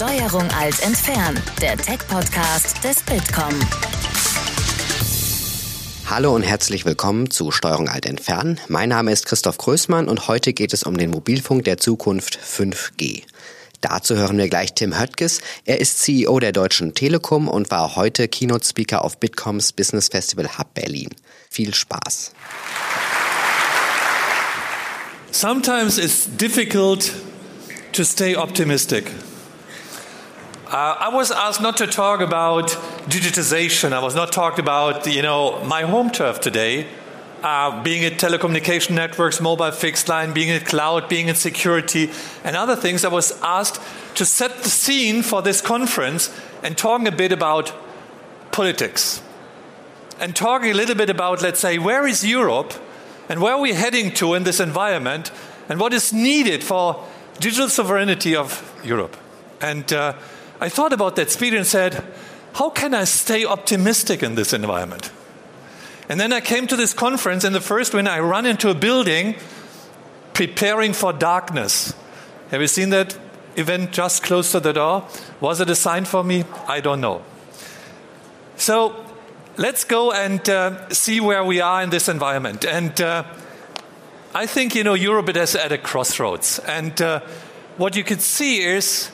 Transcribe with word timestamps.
Steuerung 0.00 0.48
alt 0.52 0.80
entfernen, 0.80 1.38
der 1.60 1.76
Tech-Podcast 1.76 2.82
des 2.82 3.02
Bitkom. 3.02 3.52
Hallo 6.06 6.34
und 6.34 6.42
herzlich 6.42 6.86
willkommen 6.86 7.30
zu 7.30 7.50
Steuerung 7.50 7.86
alt 7.90 8.06
entfernen. 8.06 8.58
Mein 8.68 8.88
Name 8.88 9.12
ist 9.12 9.26
Christoph 9.26 9.58
Größmann 9.58 10.08
und 10.08 10.26
heute 10.26 10.54
geht 10.54 10.72
es 10.72 10.84
um 10.84 10.96
den 10.96 11.10
Mobilfunk 11.10 11.64
der 11.64 11.76
Zukunft 11.76 12.38
5G. 12.38 13.24
Dazu 13.82 14.16
hören 14.16 14.38
wir 14.38 14.48
gleich 14.48 14.72
Tim 14.72 14.98
Höttges. 14.98 15.42
Er 15.66 15.82
ist 15.82 15.98
CEO 15.98 16.40
der 16.40 16.52
Deutschen 16.52 16.94
Telekom 16.94 17.46
und 17.46 17.70
war 17.70 17.94
heute 17.94 18.26
Keynote 18.26 18.66
Speaker 18.66 19.04
auf 19.04 19.18
Bitcoms 19.18 19.74
Business 19.74 20.08
Festival 20.08 20.56
Hub 20.56 20.72
Berlin. 20.72 21.10
Viel 21.50 21.74
Spaß. 21.74 22.32
Sometimes 25.30 25.98
it's 25.98 26.26
difficult 26.38 27.12
to 27.92 28.02
stay 28.02 28.34
optimistic. 28.34 29.04
Uh, 30.70 30.94
I 31.00 31.08
was 31.08 31.32
asked 31.32 31.60
not 31.60 31.78
to 31.78 31.88
talk 31.88 32.20
about 32.20 32.68
digitization. 33.08 33.92
I 33.92 33.98
was 33.98 34.14
not 34.14 34.30
talked 34.30 34.60
about, 34.60 35.04
you 35.12 35.20
know, 35.20 35.64
my 35.64 35.82
home 35.82 36.10
turf 36.10 36.40
today, 36.40 36.86
uh, 37.42 37.82
being 37.82 38.04
it 38.04 38.18
telecommunication 38.18 38.92
networks, 38.92 39.40
mobile 39.40 39.72
fixed 39.72 40.08
line, 40.08 40.32
being 40.32 40.48
it 40.48 40.66
cloud, 40.66 41.08
being 41.08 41.26
it 41.26 41.36
security, 41.36 42.12
and 42.44 42.54
other 42.54 42.76
things. 42.76 43.04
I 43.04 43.08
was 43.08 43.32
asked 43.42 43.80
to 44.14 44.24
set 44.24 44.62
the 44.62 44.68
scene 44.68 45.24
for 45.24 45.42
this 45.42 45.60
conference 45.60 46.32
and 46.62 46.78
talking 46.78 47.08
a 47.08 47.12
bit 47.12 47.32
about 47.32 47.72
politics 48.52 49.20
and 50.20 50.36
talking 50.36 50.70
a 50.70 50.74
little 50.74 50.94
bit 50.94 51.10
about, 51.10 51.42
let's 51.42 51.58
say, 51.58 51.78
where 51.78 52.06
is 52.06 52.24
Europe 52.24 52.74
and 53.28 53.40
where 53.40 53.54
are 53.54 53.60
we 53.60 53.72
heading 53.72 54.12
to 54.12 54.34
in 54.34 54.44
this 54.44 54.60
environment 54.60 55.32
and 55.68 55.80
what 55.80 55.92
is 55.92 56.12
needed 56.12 56.62
for 56.62 57.04
digital 57.40 57.68
sovereignty 57.68 58.36
of 58.36 58.80
Europe. 58.84 59.16
And 59.60 59.92
uh, 59.92 60.14
I 60.60 60.68
thought 60.68 60.92
about 60.92 61.16
that 61.16 61.30
speech 61.30 61.54
and 61.54 61.66
said, 61.66 62.04
how 62.54 62.70
can 62.70 62.94
I 62.94 63.04
stay 63.04 63.44
optimistic 63.44 64.22
in 64.22 64.34
this 64.34 64.52
environment? 64.52 65.10
And 66.08 66.20
then 66.20 66.32
I 66.32 66.40
came 66.40 66.66
to 66.66 66.76
this 66.76 66.92
conference, 66.92 67.44
and 67.44 67.54
the 67.54 67.60
first 67.60 67.94
when 67.94 68.08
I 68.08 68.18
run 68.18 68.44
into 68.44 68.68
a 68.68 68.74
building 68.74 69.36
preparing 70.34 70.92
for 70.92 71.12
darkness. 71.12 71.94
Have 72.50 72.60
you 72.60 72.66
seen 72.66 72.90
that 72.90 73.16
event 73.56 73.92
just 73.92 74.22
close 74.22 74.52
to 74.52 74.60
the 74.60 74.72
door? 74.72 75.06
Was 75.40 75.60
it 75.60 75.70
a 75.70 75.74
sign 75.74 76.04
for 76.04 76.24
me? 76.24 76.44
I 76.66 76.80
don't 76.80 77.00
know. 77.00 77.22
So 78.56 79.04
let's 79.56 79.84
go 79.84 80.12
and 80.12 80.46
uh, 80.48 80.88
see 80.90 81.20
where 81.20 81.44
we 81.44 81.60
are 81.60 81.82
in 81.82 81.90
this 81.90 82.08
environment. 82.08 82.64
And 82.64 83.00
uh, 83.00 83.24
I 84.34 84.46
think, 84.46 84.74
you 84.74 84.82
know, 84.82 84.94
Europe 84.94 85.28
is 85.36 85.54
at 85.54 85.72
a 85.72 85.78
crossroads. 85.78 86.58
And 86.60 87.00
uh, 87.00 87.20
what 87.76 87.94
you 87.94 88.02
could 88.02 88.20
see 88.20 88.62
is 88.62 89.10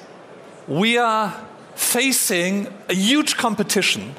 we 0.69 0.99
are 0.99 1.33
facing 1.75 2.69
a 2.89 2.95
huge 2.95 3.37
competition, 3.37 4.15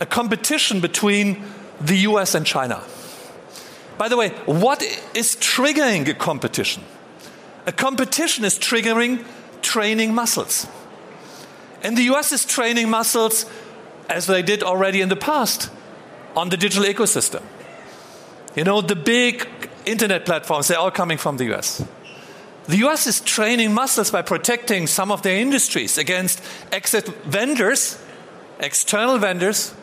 a 0.00 0.06
competition 0.06 0.80
between 0.80 1.42
the 1.80 1.96
US 2.08 2.34
and 2.34 2.46
China. 2.46 2.82
By 3.98 4.08
the 4.08 4.16
way, 4.16 4.30
what 4.46 4.82
is 5.14 5.36
triggering 5.36 6.08
a 6.08 6.14
competition? 6.14 6.82
A 7.66 7.72
competition 7.72 8.44
is 8.44 8.58
triggering 8.58 9.24
training 9.62 10.14
muscles. 10.14 10.66
And 11.82 11.96
the 11.96 12.02
US 12.14 12.32
is 12.32 12.44
training 12.44 12.90
muscles 12.90 13.46
as 14.08 14.26
they 14.26 14.42
did 14.42 14.62
already 14.62 15.00
in 15.00 15.08
the 15.08 15.16
past 15.16 15.70
on 16.34 16.48
the 16.48 16.56
digital 16.56 16.84
ecosystem. 16.84 17.42
You 18.56 18.64
know, 18.64 18.80
the 18.80 18.96
big 18.96 19.48
internet 19.86 20.24
platforms, 20.24 20.68
they're 20.68 20.78
all 20.78 20.90
coming 20.90 21.18
from 21.18 21.36
the 21.36 21.54
US. 21.54 21.84
The 22.66 22.78
US 22.78 23.06
is 23.06 23.20
training 23.20 23.74
muscles 23.74 24.10
by 24.10 24.22
protecting 24.22 24.86
some 24.86 25.12
of 25.12 25.22
their 25.22 25.38
industries 25.38 25.98
against 25.98 26.42
exit 26.72 27.06
vendors, 27.24 28.02
external 28.58 29.18
vendors, 29.18 29.74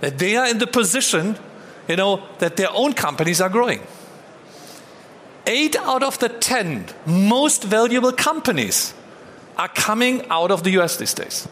that 0.00 0.18
they 0.18 0.36
are 0.36 0.48
in 0.48 0.58
the 0.58 0.66
position, 0.66 1.36
you 1.88 1.96
know, 1.96 2.22
that 2.38 2.56
their 2.56 2.72
own 2.72 2.92
companies 2.92 3.40
are 3.40 3.48
growing. 3.48 3.80
Eight 5.46 5.76
out 5.76 6.02
of 6.02 6.18
the 6.18 6.28
10 6.28 6.86
most 7.06 7.64
valuable 7.64 8.12
companies 8.12 8.94
are 9.56 9.68
coming 9.68 10.26
out 10.28 10.50
of 10.50 10.64
the 10.64 10.70
US 10.80 10.96
these 10.96 11.14
days. 11.14 11.48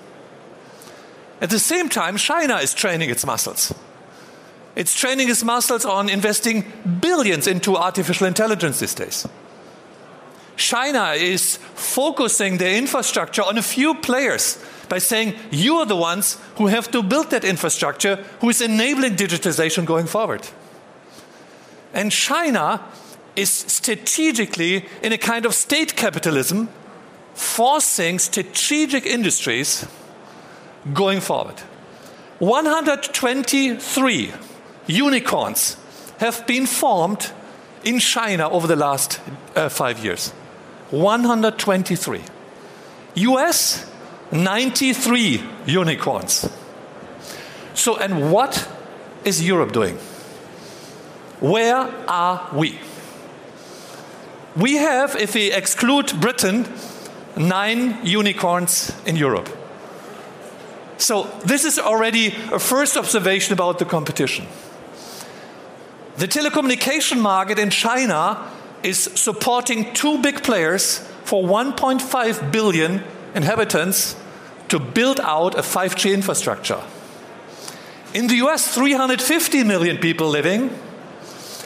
At 1.40 1.50
the 1.50 1.58
same 1.58 1.88
time, 1.88 2.16
China 2.16 2.56
is 2.56 2.74
training 2.74 3.10
its 3.10 3.24
muscles. 3.24 3.72
It's 4.74 4.94
training 4.94 5.28
its 5.28 5.44
muscles 5.44 5.84
on 5.84 6.08
investing 6.08 6.64
billions 7.00 7.46
into 7.46 7.76
artificial 7.76 8.26
intelligence 8.26 8.80
these 8.80 8.94
days. 8.94 9.26
China 10.56 11.12
is 11.12 11.58
focusing 11.74 12.58
their 12.58 12.76
infrastructure 12.76 13.42
on 13.42 13.58
a 13.58 13.62
few 13.62 13.94
players 13.94 14.58
by 14.88 14.98
saying, 14.98 15.34
You 15.50 15.76
are 15.76 15.86
the 15.86 15.96
ones 15.96 16.38
who 16.56 16.66
have 16.66 16.90
to 16.90 17.02
build 17.02 17.30
that 17.30 17.44
infrastructure, 17.44 18.16
who 18.40 18.50
is 18.50 18.60
enabling 18.60 19.16
digitization 19.16 19.86
going 19.86 20.06
forward. 20.06 20.46
And 21.94 22.12
China 22.12 22.82
is 23.36 23.50
strategically 23.50 24.86
in 25.02 25.12
a 25.12 25.18
kind 25.18 25.46
of 25.46 25.54
state 25.54 25.96
capitalism, 25.96 26.68
forcing 27.34 28.18
strategic 28.18 29.06
industries 29.06 29.86
going 30.92 31.20
forward. 31.20 31.58
123 32.38 34.32
unicorns 34.86 35.76
have 36.18 36.46
been 36.46 36.66
formed 36.66 37.30
in 37.84 37.98
China 37.98 38.48
over 38.48 38.66
the 38.66 38.76
last 38.76 39.20
uh, 39.54 39.68
five 39.68 40.02
years. 40.04 40.32
123. 40.90 42.22
US, 43.14 43.90
93 44.32 45.42
unicorns. 45.66 46.48
So, 47.74 47.96
and 47.96 48.30
what 48.32 48.68
is 49.24 49.42
Europe 49.42 49.72
doing? 49.72 49.96
Where 51.40 51.76
are 52.08 52.48
we? 52.54 52.78
We 54.56 54.76
have, 54.76 55.16
if 55.16 55.34
we 55.34 55.52
exclude 55.52 56.12
Britain, 56.20 56.66
nine 57.36 58.04
unicorns 58.04 58.92
in 59.06 59.16
Europe. 59.16 59.48
So, 60.98 61.30
this 61.44 61.64
is 61.64 61.78
already 61.78 62.34
a 62.52 62.58
first 62.58 62.96
observation 62.96 63.54
about 63.54 63.78
the 63.78 63.84
competition. 63.84 64.46
The 66.18 66.26
telecommunication 66.26 67.20
market 67.20 67.58
in 67.58 67.70
China 67.70 68.50
is 68.82 68.98
supporting 69.14 69.92
two 69.94 70.18
big 70.22 70.42
players 70.42 70.98
for 71.24 71.42
1.5 71.42 72.52
billion 72.52 73.02
inhabitants 73.34 74.16
to 74.68 74.78
build 74.78 75.20
out 75.20 75.54
a 75.54 75.62
5G 75.62 76.14
infrastructure. 76.14 76.80
In 78.14 78.26
the 78.26 78.36
US, 78.36 78.74
350 78.74 79.64
million 79.64 79.98
people 79.98 80.28
living, 80.28 80.70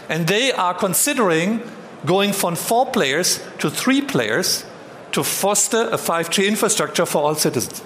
and 0.09 0.27
they 0.27 0.53
are 0.53 0.75
considering 0.75 1.63
going 2.05 2.33
from 2.33 2.55
four 2.55 2.87
players 2.87 3.41
to 3.59 3.71
three 3.71 4.03
players 4.03 4.65
to 5.13 5.25
foster 5.25 5.89
a 5.89 5.97
5G 5.97 6.47
infrastructure 6.47 7.07
for 7.07 7.23
all 7.23 7.35
citizens. 7.35 7.83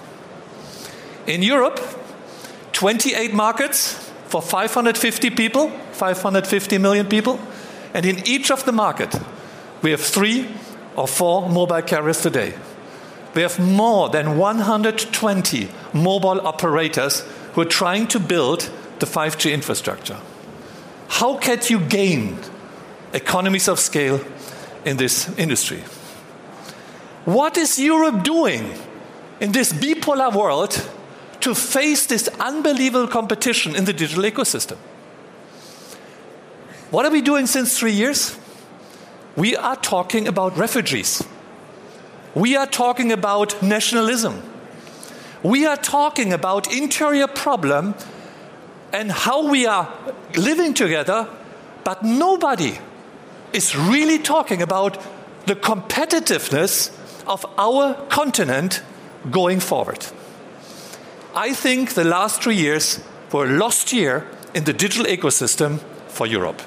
In 1.27 1.43
Europe, 1.43 1.79
28 2.73 3.33
markets 3.33 3.93
for 4.27 4.41
550 4.41 5.29
people, 5.31 5.69
550 5.91 6.77
million 6.77 7.05
people, 7.05 7.39
and 7.93 8.05
in 8.05 8.27
each 8.27 8.51
of 8.51 8.65
the 8.65 8.71
market, 8.71 9.15
we 9.81 9.91
have 9.91 10.01
three 10.01 10.47
or 10.95 11.07
four 11.07 11.49
mobile 11.49 11.81
carriers 11.81 12.21
today. 12.21 12.53
We 13.33 13.41
have 13.41 13.59
more 13.59 14.09
than 14.09 14.37
120 14.37 15.69
mobile 15.93 16.45
operators 16.45 17.21
who 17.53 17.61
are 17.61 17.65
trying 17.65 18.07
to 18.07 18.19
build 18.19 18.69
the 18.99 19.05
5G 19.05 19.53
infrastructure. 19.53 20.17
How 21.07 21.37
can 21.37 21.59
you 21.69 21.79
gain 21.79 22.37
economies 23.13 23.67
of 23.67 23.79
scale 23.79 24.19
in 24.85 24.97
this 24.97 25.29
industry? 25.37 25.83
What 27.25 27.57
is 27.57 27.79
Europe 27.79 28.23
doing 28.23 28.73
in 29.39 29.51
this 29.51 29.71
bipolar 29.73 30.33
world 30.33 30.89
to 31.41 31.55
face 31.55 32.05
this 32.05 32.27
unbelievable 32.39 33.07
competition 33.07 33.75
in 33.75 33.85
the 33.85 33.93
digital 33.93 34.23
ecosystem? 34.23 34.77
What 36.91 37.05
are 37.05 37.11
we 37.11 37.21
doing 37.21 37.45
since 37.45 37.77
three 37.77 37.91
years? 37.91 38.35
We 39.35 39.55
are 39.55 39.75
talking 39.75 40.27
about 40.27 40.57
refugees. 40.57 41.23
We 42.33 42.55
are 42.55 42.65
talking 42.65 43.11
about 43.11 43.61
nationalism. 43.61 44.41
We 45.43 45.67
are 45.67 45.77
talking 45.77 46.33
about 46.33 46.73
interior 46.73 47.27
problem 47.27 47.93
and 48.91 49.11
how 49.11 49.47
we 49.49 49.67
are 49.67 49.93
living 50.35 50.73
together, 50.73 51.27
but 51.83 52.03
nobody 52.03 52.79
is 53.53 53.75
really 53.75 54.17
talking 54.17 54.61
about 54.63 54.97
the 55.45 55.55
competitiveness 55.55 56.91
of 57.27 57.45
our 57.59 57.93
continent 58.09 58.81
going 59.29 59.59
forward. 59.59 60.07
I 61.35 61.53
think 61.53 61.93
the 61.93 62.03
last 62.03 62.41
three 62.41 62.55
years 62.55 62.99
were 63.31 63.45
a 63.45 63.57
lost 63.57 63.93
year 63.93 64.27
in 64.55 64.63
the 64.63 64.73
digital 64.73 65.05
ecosystem 65.05 65.79
for 66.07 66.25
Europe. 66.25 66.61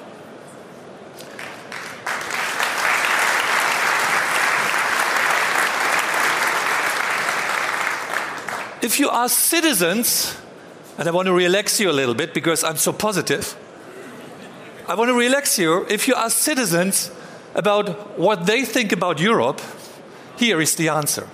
If 8.83 8.99
you 8.99 9.09
are 9.09 9.29
citizens, 9.29 10.35
and 10.97 11.07
I 11.07 11.11
want 11.11 11.27
to 11.27 11.33
relax 11.33 11.79
you 11.79 11.89
a 11.89 11.95
little 11.95 12.13
bit 12.13 12.33
because 12.33 12.63
I'm 12.63 12.77
so 12.77 12.91
positive, 12.91 13.55
I 14.87 14.95
want 14.95 15.09
to 15.09 15.15
relax 15.15 15.57
you. 15.57 15.85
If 15.89 16.07
you 16.07 16.15
ask 16.15 16.37
citizens 16.37 17.09
about 17.55 18.19
what 18.19 18.45
they 18.45 18.65
think 18.65 18.91
about 18.91 19.19
Europe, 19.19 19.61
here 20.37 20.59
is 20.59 20.75
the 20.75 20.89
answer. 20.89 21.27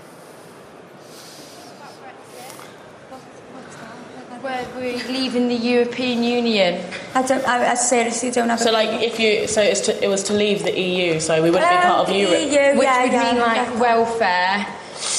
Where 4.41 4.65
we're 4.77 4.97
leaving 5.11 5.49
the 5.49 5.55
European 5.55 6.23
Union. 6.23 6.81
I 7.13 7.23
don't. 7.23 7.45
I, 7.45 7.71
I 7.71 7.75
seriously 7.75 8.31
don't 8.31 8.47
have. 8.47 8.59
So, 8.61 8.69
a 8.69 8.71
like, 8.71 9.01
if 9.01 9.19
you, 9.19 9.47
so 9.47 9.61
it's 9.61 9.81
to, 9.81 10.03
it 10.03 10.07
was 10.07 10.23
to 10.23 10.33
leave 10.33 10.63
the 10.63 10.79
EU, 10.79 11.19
so 11.19 11.43
we 11.43 11.51
wouldn't 11.51 11.69
be 11.69 11.75
part 11.75 12.07
of 12.07 12.09
Um, 12.09 12.15
Europe. 12.15 12.39
EU, 12.39 12.77
Which 12.77 12.85
yeah, 12.87 13.03
would 13.03 13.11
yeah, 13.11 13.33
mean 13.33 13.41
like 13.41 13.79
welfare 13.79 14.65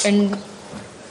and 0.05 0.35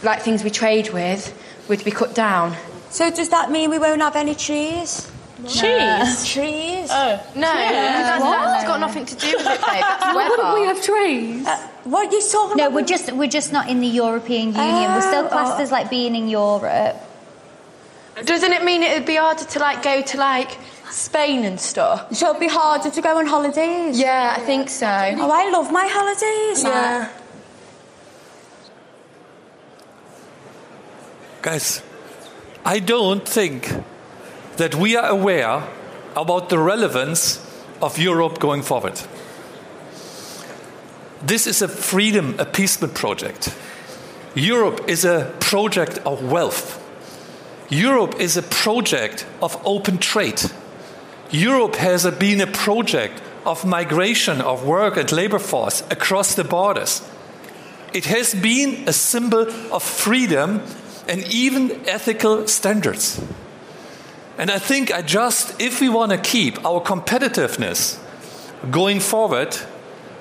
like 0.02 0.22
things 0.22 0.42
we 0.44 0.50
trade 0.50 0.90
with 0.90 1.32
would 1.68 1.84
be 1.84 1.90
cut 1.90 2.14
down. 2.14 2.56
So 2.90 3.10
does 3.10 3.28
that 3.30 3.50
mean 3.50 3.70
we 3.70 3.78
won't 3.78 4.00
have 4.00 4.16
any 4.16 4.34
trees? 4.34 5.10
Cheese. 5.48 6.28
Trees? 6.28 6.88
Oh, 6.90 7.18
No, 7.34 7.40
that's, 7.40 8.22
that's 8.22 8.64
got 8.66 8.78
nothing 8.80 9.06
to 9.06 9.14
do 9.14 9.28
with 9.38 9.46
it, 9.46 9.60
babe. 9.60 9.80
That's 9.80 10.14
weather. 10.14 10.82
trees? 10.82 11.46
Uh, 11.46 11.68
what 11.84 12.08
are 12.08 12.12
you 12.14 12.20
talking 12.30 12.56
No, 12.58 12.66
about? 12.66 12.74
we're 12.74 12.84
just 12.84 13.10
we're 13.12 13.28
just 13.28 13.50
not 13.52 13.68
in 13.70 13.80
the 13.80 13.86
European 13.86 14.48
Union. 14.54 14.92
we're 14.92 15.00
still 15.00 15.24
Oh, 15.24 15.28
classed 15.28 15.58
oh. 15.58 15.62
as 15.62 15.72
like 15.72 15.88
being 15.88 16.14
in 16.14 16.28
Europe. 16.28 16.96
Doesn't 18.24 18.52
it 18.52 18.64
mean 18.64 18.82
it 18.82 18.92
would 18.98 19.06
be 19.06 19.16
harder 19.16 19.44
to 19.44 19.58
like 19.60 19.82
go 19.82 20.02
to 20.02 20.18
like 20.18 20.58
Spain 20.90 21.44
and 21.44 21.58
stuff? 21.58 22.14
So 22.14 22.28
it'll 22.30 22.40
be 22.40 22.48
harder 22.48 22.90
to 22.90 23.00
go 23.00 23.16
on 23.16 23.26
holidays. 23.26 23.98
Yeah, 23.98 24.34
I 24.36 24.40
think 24.40 24.68
so. 24.68 24.86
Oh, 24.86 25.30
I 25.30 25.48
love 25.50 25.72
my 25.72 25.86
holidays. 25.86 26.62
Yeah. 26.64 27.08
Guys, 31.42 31.82
I 32.66 32.80
don't 32.80 33.26
think 33.26 33.72
that 34.58 34.74
we 34.74 34.94
are 34.94 35.08
aware 35.08 35.66
about 36.14 36.50
the 36.50 36.58
relevance 36.58 37.40
of 37.80 37.96
Europe 37.98 38.38
going 38.38 38.60
forward. 38.60 39.00
This 41.22 41.46
is 41.46 41.62
a 41.62 41.68
freedom 41.68 42.38
appeasement 42.38 42.94
project. 42.94 43.54
Europe 44.34 44.82
is 44.86 45.06
a 45.06 45.34
project 45.40 45.96
of 46.04 46.22
wealth. 46.30 46.76
Europe 47.70 48.20
is 48.20 48.36
a 48.36 48.42
project 48.42 49.24
of 49.40 49.56
open 49.64 49.96
trade. 49.96 50.42
Europe 51.30 51.76
has 51.76 52.04
been 52.18 52.42
a 52.42 52.46
project 52.46 53.22
of 53.46 53.64
migration 53.64 54.42
of 54.42 54.66
work 54.66 54.98
and 54.98 55.10
labor 55.10 55.38
force 55.38 55.82
across 55.90 56.34
the 56.34 56.44
borders. 56.44 57.00
It 57.94 58.04
has 58.04 58.34
been 58.34 58.86
a 58.86 58.92
symbol 58.92 59.50
of 59.72 59.82
freedom 59.82 60.62
and 61.10 61.24
even 61.24 61.72
ethical 61.88 62.46
standards. 62.46 63.20
And 64.38 64.48
I 64.48 64.60
think 64.60 64.94
I 64.94 65.02
just, 65.02 65.60
if 65.60 65.80
we 65.80 65.88
want 65.88 66.12
to 66.12 66.18
keep 66.18 66.64
our 66.64 66.80
competitiveness 66.80 67.98
going 68.70 69.00
forward, 69.00 69.56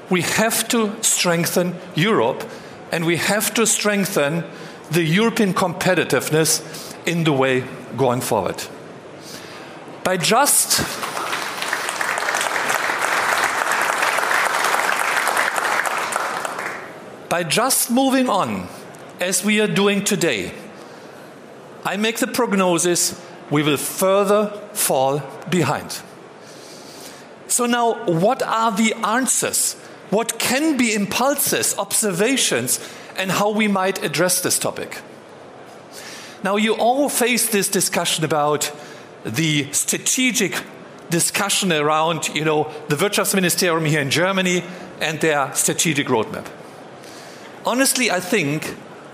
we 0.10 0.24
have 0.24 0.68
to 0.70 1.02
strengthen 1.04 1.76
Europe 1.94 2.44
and 2.92 3.06
we 3.06 3.18
have 3.18 3.54
to 3.54 3.68
strengthen 3.68 4.44
the 4.90 5.04
European 5.04 5.54
competitiveness 5.54 6.96
in 7.06 7.24
the 7.24 7.34
way 7.34 7.64
going 7.96 8.22
forward. 8.22 8.64
By 10.04 10.18
just 10.18 10.80
by 17.30 17.44
just 17.44 17.92
moving 17.92 18.28
on 18.28 18.68
as 19.20 19.46
we 19.46 19.62
are 19.62 19.68
doing 19.68 20.04
today, 20.04 20.52
I 21.84 21.98
make 21.98 22.18
the 22.18 22.28
prognosis 22.28 23.20
we 23.50 23.64
will 23.64 23.78
further 23.78 24.48
fall 24.74 25.22
behind. 25.50 26.02
So, 27.48 27.66
now 27.66 28.06
what 28.06 28.44
are 28.44 28.72
the 28.72 28.94
answers? 28.94 29.74
What 30.10 30.40
can 30.40 30.78
be 30.78 30.94
impulses, 30.94 31.78
observations, 31.78 32.80
and 33.18 33.31
how 33.31 33.52
we 33.52 33.68
might 33.68 34.04
address 34.04 34.42
this 34.42 34.58
topic? 34.60 35.02
Now, 36.44 36.56
you 36.56 36.74
all 36.76 37.10
face 37.10 37.50
this 37.50 37.68
discussion 37.68 38.24
about 38.24 38.72
the 39.26 39.72
strategic 39.74 40.64
discussion 41.10 41.74
around, 41.74 42.30
you 42.30 42.46
know, 42.46 42.72
the 42.88 42.96
Wirtschaftsministerium 42.96 43.86
here 43.86 44.00
in 44.00 44.10
Germany 44.10 44.64
and 45.02 45.20
their 45.20 45.54
strategic 45.54 46.08
roadmap. 46.08 46.46
Honestly, 47.66 48.10
I 48.10 48.20
think 48.20 48.66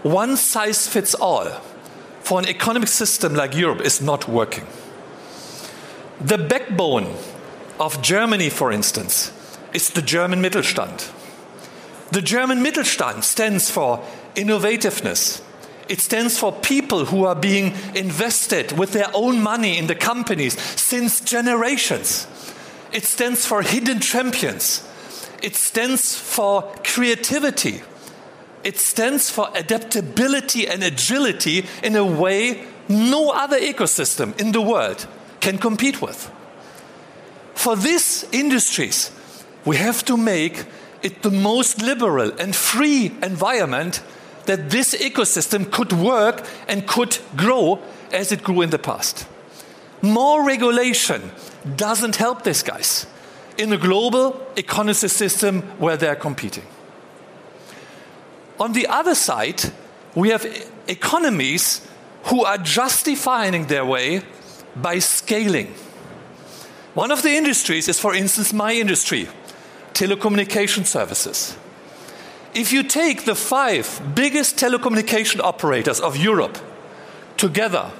one 0.03 0.38
size 0.38 0.88
fits 0.88 1.15
all 1.15 1.50
for 2.25 2.39
an 2.39 2.48
economic 2.48 2.89
system 2.89 3.36
like 3.36 3.56
Europe 3.56 3.81
is 3.81 4.01
not 4.01 4.27
working. 4.27 4.66
The 6.19 6.39
backbone 6.39 7.16
of 7.80 8.01
Germany, 8.01 8.50
for 8.50 8.72
instance, 8.72 9.31
is 9.74 9.92
the 9.92 10.01
German 10.01 10.42
Mittelstand. 10.42 11.12
The 12.12 12.24
German 12.24 12.63
Mittelstand 12.63 13.24
stands 13.24 13.69
for 13.69 14.04
innovativeness. 14.33 15.42
It 15.88 16.00
stands 16.00 16.39
for 16.39 16.51
people 16.51 17.06
who 17.06 17.25
are 17.25 17.36
being 17.36 17.75
invested 17.94 18.72
with 18.72 18.94
their 18.94 19.12
own 19.13 19.44
money 19.44 19.77
in 19.77 19.86
the 19.86 19.94
companies 19.94 20.60
since 20.81 21.22
generations. 21.22 22.25
It 22.92 23.06
stands 23.06 23.45
for 23.45 23.62
hidden 23.62 24.00
champions. 24.00 24.83
It 25.44 25.56
stands 25.56 26.18
for 26.18 26.63
creativity. 26.83 27.83
It 28.65 28.79
stands 28.79 29.29
for 29.29 29.47
adaptability 29.53 30.67
and 30.67 30.83
agility 30.83 31.67
in 31.83 31.95
a 31.95 32.03
way 32.03 32.65
no 32.89 33.29
other 33.29 33.59
ecosystem 33.59 34.38
in 34.41 34.53
the 34.53 34.62
world 34.62 35.06
can 35.39 35.59
compete 35.59 36.01
with. 36.01 36.31
For 37.53 37.75
these 37.75 38.25
industries, 38.31 39.12
we 39.65 39.77
have 39.77 40.03
to 40.06 40.17
make 40.17 40.65
it 41.03 41.21
the 41.21 41.29
most 41.29 41.79
liberal 41.83 42.31
and 42.39 42.56
free 42.56 43.13
environment 43.21 44.01
that 44.45 44.71
this 44.71 44.95
ecosystem 44.95 45.71
could 45.71 45.94
work 45.94 46.44
and 46.67 46.88
could 46.88 47.19
grow 47.35 47.79
as 48.12 48.31
it 48.31 48.44
grew 48.44 48.62
in 48.62 48.71
the 48.71 48.79
past. 48.79 49.27
More 50.01 50.44
regulation 50.44 51.21
doesn't 51.75 52.15
help 52.15 52.44
these 52.44 52.63
guys 52.63 53.06
in 53.59 53.71
a 53.71 53.77
global 53.77 54.41
economy 54.56 54.94
system 54.95 55.62
where 55.77 55.97
they're 55.97 56.15
competing. 56.15 56.63
On 58.59 58.71
the 58.73 58.87
other 58.87 59.15
side, 59.15 59.61
we 60.13 60.29
have 60.29 60.45
economies 60.88 61.85
who 62.25 62.43
are 62.45 62.57
justifying 62.57 63.67
their 63.67 63.85
way 63.85 64.21
by 64.75 65.00
scaling. 65.00 65.74
One 66.93 67.12
of 67.12 67.21
the 67.21 67.35
industries 67.35 67.88
is, 67.88 68.00
for 68.00 68.15
instance, 68.15 68.53
my 68.53 68.74
industry, 68.74 69.27
telecommunication 69.93 70.85
services. 70.85 71.57
If 72.53 72.71
you 72.71 72.83
take 72.83 73.25
the 73.25 73.35
five 73.35 74.01
biggest 74.15 74.55
telecommunication 74.55 75.41
operators 75.41 76.00
of 76.00 76.15
Europe 76.15 76.57
together, 77.35 77.91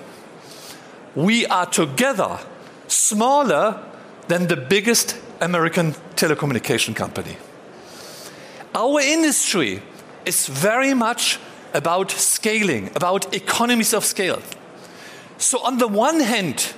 we 1.14 1.46
are 1.48 1.66
together 1.66 2.40
smaller 2.88 3.84
than 4.30 4.48
the 4.48 4.56
biggest 4.56 5.18
American 5.42 5.94
telecommunication 6.16 6.96
company. 6.96 7.36
Our 8.74 9.02
industry 9.02 9.82
is 10.26 10.48
very 10.48 10.94
much 10.94 11.40
about 11.74 12.12
scaling, 12.12 12.90
about 12.96 13.34
economies 13.34 13.94
of 13.94 14.06
scale. 14.06 14.42
So, 15.38 15.60
on 15.64 15.78
the 15.78 15.88
one 15.88 16.22
hand, 16.22 16.74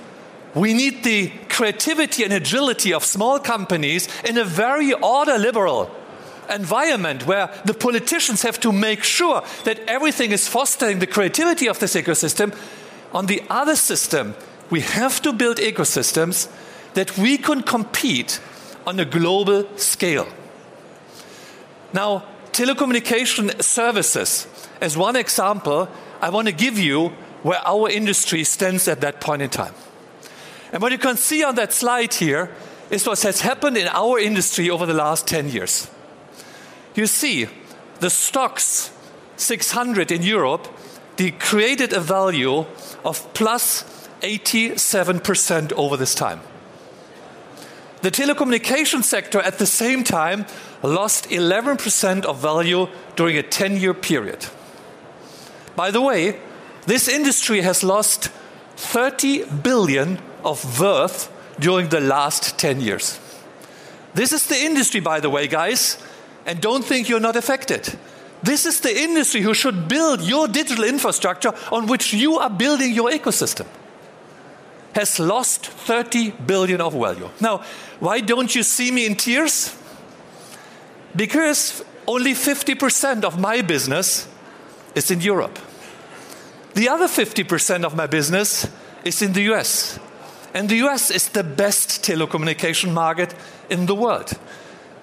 we 0.54 0.74
need 0.74 1.04
the 1.04 1.30
creativity 1.48 2.24
and 2.24 2.32
agility 2.32 2.92
of 2.92 3.04
small 3.04 3.38
companies 3.38 4.08
in 4.24 4.36
a 4.38 4.44
very 4.44 4.92
order 4.92 5.38
liberal 5.38 5.90
environment 6.50 7.26
where 7.26 7.50
the 7.64 7.74
politicians 7.74 8.42
have 8.42 8.58
to 8.60 8.72
make 8.72 9.04
sure 9.04 9.42
that 9.64 9.78
everything 9.80 10.32
is 10.32 10.48
fostering 10.48 10.98
the 10.98 11.06
creativity 11.06 11.68
of 11.68 11.78
this 11.78 11.94
ecosystem. 11.94 12.54
On 13.12 13.26
the 13.26 13.42
other 13.48 13.76
system, 13.76 14.34
we 14.70 14.80
have 14.80 15.22
to 15.22 15.32
build 15.32 15.58
ecosystems 15.58 16.48
that 16.94 17.16
we 17.16 17.38
can 17.38 17.62
compete 17.62 18.40
on 18.86 18.98
a 18.98 19.04
global 19.04 19.66
scale. 19.76 20.26
Now, 21.92 22.24
telecommunication 22.58 23.62
services, 23.62 24.48
as 24.80 24.96
one 24.96 25.14
example, 25.14 25.88
I 26.20 26.30
want 26.30 26.48
to 26.48 26.52
give 26.52 26.76
you 26.76 27.10
where 27.44 27.60
our 27.64 27.88
industry 27.88 28.42
stands 28.42 28.88
at 28.88 29.00
that 29.00 29.20
point 29.20 29.42
in 29.42 29.50
time. 29.50 29.74
And 30.72 30.82
what 30.82 30.90
you 30.90 30.98
can 30.98 31.16
see 31.16 31.44
on 31.44 31.54
that 31.54 31.72
slide 31.72 32.14
here 32.14 32.50
is 32.90 33.06
what 33.06 33.22
has 33.22 33.42
happened 33.42 33.76
in 33.76 33.86
our 33.86 34.18
industry 34.18 34.70
over 34.70 34.86
the 34.86 34.94
last 34.94 35.28
10 35.28 35.50
years. 35.50 35.88
You 36.96 37.06
see, 37.06 37.44
the 38.00 38.08
STOXX 38.08 38.90
600 39.36 40.10
in 40.10 40.22
Europe, 40.22 40.66
they 41.16 41.30
created 41.30 41.92
a 41.92 42.00
value 42.00 42.66
of 43.04 43.32
plus 43.34 43.84
87% 44.22 45.72
over 45.74 45.96
this 45.96 46.12
time. 46.12 46.40
The 48.02 48.10
telecommunication 48.10 49.02
sector 49.02 49.40
at 49.40 49.58
the 49.58 49.66
same 49.66 50.04
time 50.04 50.46
lost 50.82 51.28
11% 51.30 52.24
of 52.24 52.38
value 52.38 52.86
during 53.16 53.36
a 53.36 53.42
10 53.42 53.76
year 53.76 53.94
period. 53.94 54.46
By 55.74 55.90
the 55.90 56.00
way, 56.00 56.38
This 56.88 57.06
industry 57.06 57.60
has 57.60 57.84
lost 57.84 58.30
30 58.76 59.44
billion 59.62 60.18
of 60.42 60.80
worth 60.80 61.30
during 61.60 61.90
the 61.90 62.00
last 62.00 62.58
10 62.58 62.80
years. 62.80 63.20
This 64.14 64.32
is 64.32 64.46
the 64.46 64.56
industry, 64.56 65.00
by 65.00 65.20
the 65.20 65.28
way, 65.28 65.48
guys, 65.48 65.98
and 66.46 66.62
don't 66.62 66.82
think 66.82 67.10
you're 67.10 67.20
not 67.20 67.36
affected. 67.36 67.98
This 68.42 68.64
is 68.64 68.80
the 68.80 69.02
industry 69.02 69.42
who 69.42 69.52
should 69.52 69.86
build 69.86 70.22
your 70.22 70.48
digital 70.48 70.84
infrastructure 70.84 71.52
on 71.70 71.88
which 71.88 72.14
you 72.14 72.38
are 72.38 72.48
building 72.48 72.94
your 72.94 73.10
ecosystem. 73.10 73.66
Has 74.94 75.18
lost 75.20 75.66
30 75.66 76.30
billion 76.46 76.80
of 76.80 76.92
value. 76.92 77.28
Now, 77.40 77.62
why 78.00 78.20
don't 78.20 78.54
you 78.54 78.62
see 78.62 78.90
me 78.90 79.06
in 79.06 79.14
tears? 79.14 79.76
Because 81.14 81.84
only 82.06 82.34
50% 82.34 83.24
of 83.24 83.38
my 83.38 83.62
business 83.62 84.26
is 84.94 85.10
in 85.10 85.20
Europe. 85.20 85.58
The 86.74 86.88
other 86.88 87.06
50% 87.06 87.84
of 87.84 87.94
my 87.94 88.06
business 88.06 88.68
is 89.04 89.22
in 89.22 89.32
the 89.32 89.42
US. 89.54 89.98
And 90.54 90.68
the 90.68 90.76
US 90.86 91.10
is 91.10 91.28
the 91.28 91.44
best 91.44 92.02
telecommunication 92.02 92.92
market 92.92 93.34
in 93.68 93.86
the 93.86 93.94
world. 93.94 94.32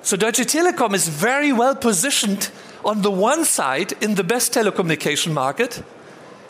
So 0.01 0.18
Deutsche 0.18 0.46
Telekom 0.46 0.94
is 0.94 1.08
very 1.08 1.54
well 1.54 1.75
positioned 1.75 2.50
on 2.84 3.01
the 3.01 3.12
one 3.12 3.46
side 3.46 3.94
in 4.01 4.15
the 4.15 4.24
best 4.24 4.54
telecommunication 4.54 5.34
market, 5.34 5.84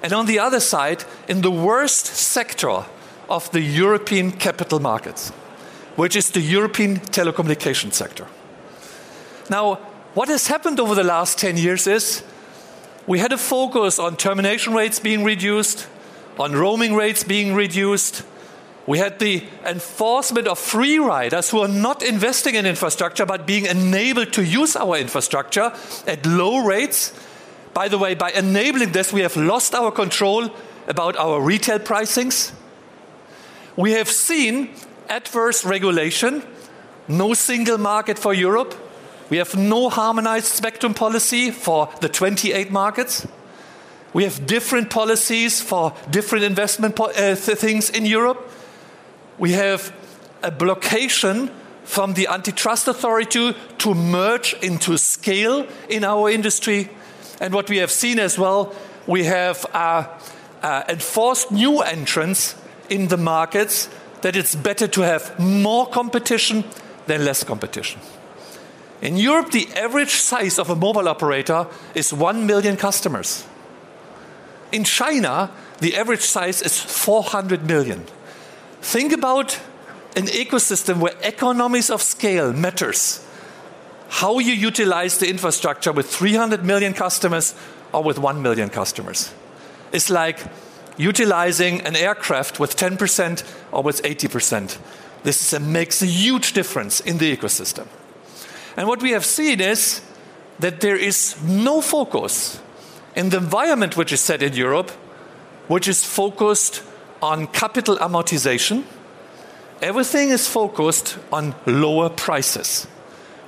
and 0.03 0.13
on 0.13 0.25
the 0.25 0.39
other 0.39 0.59
side 0.59 1.05
in 1.27 1.41
the 1.41 1.51
worst 1.51 2.05
sector 2.05 2.85
of 3.29 3.51
the 3.51 3.61
European 3.61 4.31
capital 4.31 4.79
markets, 4.79 5.29
which 5.95 6.15
is 6.15 6.31
the 6.31 6.41
European 6.41 6.99
telecommunication 6.99 7.93
sector. 7.93 8.27
Now, 9.49 9.75
what 10.13 10.29
has 10.29 10.47
happened 10.47 10.79
over 10.79 10.95
the 10.95 11.03
last 11.03 11.37
10 11.37 11.57
years 11.57 11.87
is 11.87 12.23
we 13.07 13.19
had 13.19 13.31
a 13.31 13.37
focus 13.37 13.99
on 13.99 14.15
termination 14.17 14.73
rates 14.73 14.99
being 14.99 15.23
reduced, 15.23 15.87
on 16.39 16.53
roaming 16.53 16.95
rates 16.95 17.23
being 17.23 17.53
reduced. 17.53 18.23
We 18.87 18.97
had 18.99 19.19
the 19.19 19.43
enforcement 19.65 20.47
of 20.47 20.59
free 20.59 20.99
riders 20.99 21.49
who 21.49 21.59
are 21.59 21.67
not 21.67 22.03
investing 22.03 22.55
in 22.55 22.65
infrastructure 22.65 23.25
but 23.25 23.45
being 23.45 23.65
enabled 23.65 24.33
to 24.33 24.43
use 24.43 24.75
our 24.75 24.97
infrastructure 24.97 25.71
at 26.07 26.25
low 26.25 26.65
rates. 26.65 27.13
By 27.73 27.89
the 27.89 27.97
way, 27.97 28.15
by 28.15 28.31
enabling 28.31 28.91
this, 28.91 29.11
we 29.11 29.21
have 29.21 29.35
lost 29.35 29.75
our 29.75 29.91
control 29.91 30.49
about 30.87 31.17
our 31.17 31.41
retail 31.41 31.79
pricings. 31.79 32.51
We 33.77 33.91
have 33.91 34.09
seen 34.09 34.69
adverse 35.09 35.65
regulation, 35.65 36.43
no 37.07 37.33
single 37.33 37.77
market 37.77 38.17
for 38.17 38.33
Europe. 38.33 38.73
We 39.29 39.37
have 39.37 39.55
no 39.55 39.89
harmonized 39.89 40.45
spectrum 40.45 40.93
policy 40.93 41.51
for 41.51 41.89
the 41.99 42.07
28 42.07 42.71
markets. 42.71 43.27
We 44.13 44.23
have 44.23 44.47
different 44.47 44.89
policies 44.89 45.59
for 45.59 45.93
different 46.09 46.45
investment 46.45 46.95
po- 46.95 47.11
uh, 47.11 47.35
th- 47.35 47.57
things 47.57 47.89
in 47.89 48.05
Europe. 48.05 48.49
We 49.37 49.51
have 49.51 49.93
a 50.41 50.51
blockation 50.51 51.51
from 51.83 52.13
the 52.13 52.27
antitrust 52.27 52.87
authority 52.87 53.53
to 53.79 53.93
merge 53.93 54.55
into 54.61 54.97
scale 54.97 55.67
in 55.89 56.05
our 56.05 56.29
industry. 56.29 56.89
And 57.41 57.53
what 57.53 57.69
we 57.69 57.77
have 57.77 57.91
seen 57.91 58.19
as 58.19 58.39
well, 58.39 58.73
we 59.05 59.25
have 59.25 59.65
uh, 59.73 60.07
uh, 60.63 60.83
enforced 60.87 61.51
new 61.51 61.81
entrants 61.81 62.55
in 62.89 63.07
the 63.07 63.17
markets 63.17 63.89
that 64.21 64.35
it's 64.35 64.55
better 64.55 64.87
to 64.87 65.01
have 65.01 65.37
more 65.39 65.87
competition 65.87 66.63
than 67.07 67.23
less 67.25 67.43
competition. 67.43 67.99
In 69.01 69.17
Europe, 69.17 69.51
the 69.51 69.67
average 69.75 70.15
size 70.15 70.57
of 70.57 70.69
a 70.69 70.75
mobile 70.75 71.07
operator 71.07 71.67
is 71.93 72.13
1 72.13 72.45
million 72.45 72.77
customers. 72.77 73.45
In 74.71 74.83
China, 74.83 75.51
the 75.79 75.95
average 75.95 76.21
size 76.21 76.61
is 76.61 76.79
400 76.79 77.67
million. 77.67 78.05
Think 78.81 79.13
about 79.13 79.59
an 80.15 80.27
ecosystem 80.27 80.99
where 80.99 81.13
economies 81.21 81.89
of 81.89 82.01
scale 82.01 82.53
matters. 82.53 83.25
How 84.07 84.39
you 84.39 84.53
utilize 84.53 85.17
the 85.17 85.29
infrastructure 85.29 85.91
with 85.91 86.09
300 86.09 86.63
million 86.63 86.93
customers 86.93 87.53
or 87.91 88.03
with 88.03 88.17
1 88.17 88.41
million 88.41 88.69
customers. 88.69 89.33
It's 89.91 90.09
like 90.09 90.39
utilizing 90.97 91.81
an 91.81 91.95
aircraft 91.95 92.59
with 92.59 92.75
10% 92.75 93.43
or 93.71 93.83
with 93.83 94.01
80%. 94.03 94.77
This 95.23 95.41
is 95.41 95.53
a, 95.53 95.59
makes 95.59 96.01
a 96.01 96.05
huge 96.05 96.53
difference 96.53 96.99
in 96.99 97.17
the 97.17 97.35
ecosystem. 97.35 97.87
And 98.77 98.87
what 98.87 99.01
we 99.01 99.11
have 99.11 99.25
seen 99.25 99.61
is 99.61 100.01
that 100.59 100.81
there 100.81 100.95
is 100.95 101.41
no 101.43 101.81
focus 101.81 102.61
in 103.15 103.29
the 103.29 103.37
environment 103.37 103.97
which 103.97 104.11
is 104.11 104.21
set 104.21 104.43
in 104.43 104.53
Europe, 104.53 104.91
which 105.67 105.87
is 105.87 106.03
focused 106.03 106.83
on 107.21 107.47
capital 107.47 107.97
amortization. 107.97 108.83
Everything 109.81 110.29
is 110.29 110.47
focused 110.47 111.17
on 111.31 111.55
lower 111.65 112.09
prices, 112.09 112.85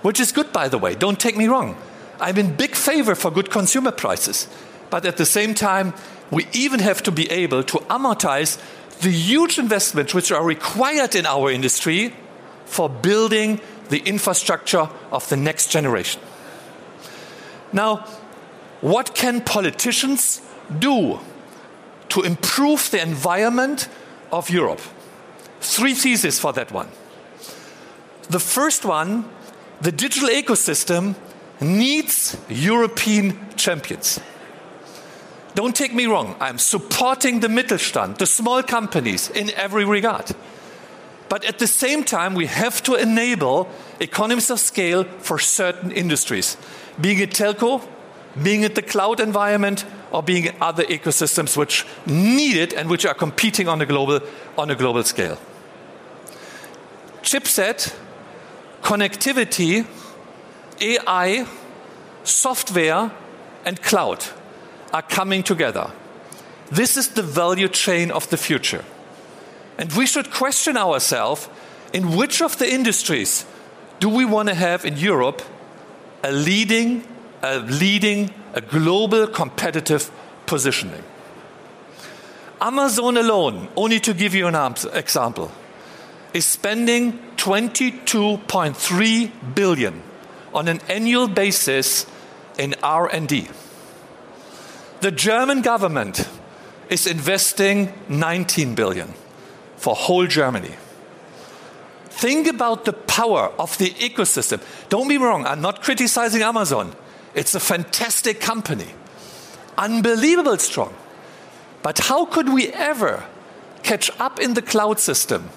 which 0.02 0.20
is 0.20 0.32
good, 0.32 0.52
by 0.52 0.68
the 0.68 0.78
way. 0.78 0.96
Don't 0.96 1.20
take 1.20 1.38
me 1.38 1.48
wrong. 1.48 1.78
I'm 2.20 2.38
in 2.38 2.56
big 2.56 2.76
favor 2.76 3.16
for 3.16 3.30
good 3.30 3.52
consumer 3.52 3.92
prices. 3.92 4.48
But 4.90 5.06
at 5.06 5.18
the 5.18 5.26
same 5.26 5.54
time, 5.54 5.94
we 6.32 6.48
even 6.54 6.80
have 6.80 7.02
to 7.04 7.12
be 7.12 7.30
able 7.32 7.64
to 7.64 7.78
amortize 7.90 8.60
the 9.00 9.12
huge 9.12 9.60
investments 9.60 10.14
which 10.14 10.32
are 10.32 10.44
required 10.44 11.16
in 11.16 11.26
our 11.26 11.52
industry 11.52 12.14
for 12.66 12.90
building 12.90 13.62
the 13.90 14.00
infrastructure 14.00 14.90
of 15.12 15.28
the 15.30 15.38
next 15.38 15.72
generation. 15.72 16.22
Now, 17.72 18.06
what 18.82 19.16
can 19.16 19.42
politicians 19.42 20.42
do 20.80 21.20
to 22.10 22.22
improve 22.24 22.92
the 22.92 23.02
environment 23.02 23.88
of 24.32 24.50
Europe? 24.50 24.82
Three 25.62 25.94
theses 25.94 26.40
for 26.40 26.54
that 26.54 26.72
one. 26.72 26.90
The 28.30 28.40
first 28.40 28.84
one 28.84 29.26
the 29.80 29.92
digital 29.92 30.30
ecosystem 30.30 31.16
needs 31.62 32.36
European 32.50 33.38
champions. 33.56 34.20
Don't 35.58 35.76
take 35.76 35.92
me 35.92 36.06
wrong, 36.06 36.36
I'm 36.40 36.60
supporting 36.60 37.40
the 37.40 37.48
Mittelstand, 37.48 38.20
the 38.20 38.28
small 38.28 38.62
companies 38.62 39.32
in 39.32 39.50
every 39.56 39.86
regard. 39.86 40.36
But 41.30 41.44
at 41.46 41.58
the 41.58 41.66
same 41.66 42.04
time, 42.04 42.36
we 42.36 42.46
have 42.46 42.84
to 42.84 42.94
enable 42.94 43.68
economies 44.00 44.52
of 44.52 44.60
scale 44.60 45.06
for 45.18 45.40
certain 45.40 45.92
industries, 45.92 46.58
being 47.02 47.18
it 47.18 47.32
telco, 47.32 47.82
being 48.44 48.62
it 48.62 48.76
the 48.76 48.84
cloud 48.84 49.20
environment, 49.20 49.84
or 50.12 50.22
being 50.22 50.56
other 50.62 50.84
ecosystems 50.84 51.58
which 51.58 51.88
need 52.06 52.56
it 52.56 52.74
and 52.74 52.88
which 52.88 53.04
are 53.08 53.16
competing 53.16 53.68
on 53.68 53.82
a 53.82 53.86
global, 53.88 54.20
on 54.60 54.70
a 54.70 54.76
global 54.76 55.04
scale. 55.04 55.40
Chipset, 57.24 57.96
connectivity, 58.84 59.88
AI, 60.80 61.48
software, 62.24 63.10
and 63.66 63.82
cloud 63.82 64.24
are 64.94 65.02
coming 65.02 65.44
together. 65.44 65.92
This 66.72 66.98
is 66.98 67.10
the 67.10 67.24
value 67.24 67.68
chain 67.68 68.12
of 68.12 68.30
the 68.30 68.38
future. 68.38 68.84
And 69.78 69.92
we 69.94 70.06
should 70.06 70.32
question 70.32 70.76
ourselves 70.78 71.48
in 71.94 72.16
which 72.16 72.42
of 72.42 72.58
the 72.58 72.72
industries 72.72 73.46
do 74.00 74.10
we 74.10 74.26
want 74.26 74.50
to 74.50 74.56
have 74.56 74.86
in 74.86 74.98
Europe 74.98 75.42
a 76.24 76.32
leading, 76.32 77.04
a 77.42 77.60
leading, 77.60 78.34
a 78.54 78.62
global 78.62 79.28
competitive 79.28 80.12
positioning. 80.46 81.04
Amazon 82.60 83.18
alone, 83.18 83.68
only 83.76 84.00
to 84.00 84.14
give 84.14 84.34
you 84.34 84.48
an 84.48 84.56
example, 84.94 85.52
is 86.34 86.46
spending 86.46 87.20
22.3 87.38 89.32
billion 89.56 90.02
on 90.54 90.68
an 90.68 90.80
annual 90.90 91.28
basis 91.28 92.06
in 92.58 92.74
R&D. 92.82 93.48
The 95.00 95.12
German 95.12 95.62
government 95.62 96.28
is 96.90 97.06
investing 97.06 97.94
19 98.10 98.74
billion 98.74 99.14
for 99.76 99.96
whole 99.96 100.26
Germany. 100.26 100.76
Think 102.06 102.48
about 102.48 102.86
the 102.86 102.94
power 102.94 103.52
of 103.60 103.78
the 103.78 103.92
ecosystem. 103.92 104.60
Don't 104.90 105.08
be 105.08 105.20
wrong, 105.20 105.46
I'm 105.46 105.62
not 105.62 105.84
criticizing 105.84 106.42
Amazon. 106.42 106.96
It's 107.36 107.54
a 107.54 107.60
fantastic 107.60 108.40
company, 108.40 108.88
unbelievable 109.78 110.58
strong. 110.58 110.96
But 111.84 112.00
how 112.00 112.26
could 112.26 112.52
we 112.52 112.70
ever 112.70 113.24
catch 113.84 114.10
up 114.20 114.40
in 114.40 114.56
the 114.56 114.64
cloud 114.64 115.00
system 115.00 115.52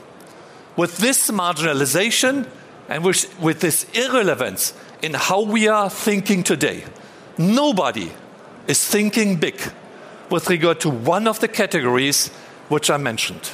with 0.76 0.98
this 0.98 1.30
marginalization 1.30 2.46
and 2.90 3.02
with, 3.02 3.40
with 3.40 3.60
this 3.60 3.86
irrelevance 3.94 4.74
in 5.00 5.14
how 5.14 5.40
we 5.40 5.66
are 5.66 5.88
thinking 5.88 6.42
today? 6.42 6.84
Nobody 7.38 8.12
is 8.70 8.86
thinking 8.86 9.36
big 9.36 9.60
with 10.30 10.48
regard 10.48 10.78
to 10.80 10.88
one 10.88 11.26
of 11.26 11.40
the 11.40 11.48
categories 11.48 12.28
which 12.68 12.88
I 12.88 12.96
mentioned. 12.98 13.50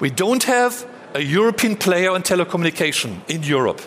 We 0.00 0.10
don't 0.10 0.44
have 0.44 0.86
a 1.14 1.20
European 1.20 1.76
player 1.76 2.14
in 2.14 2.22
telecommunication 2.22 3.22
in 3.28 3.42
Europe. 3.42 3.80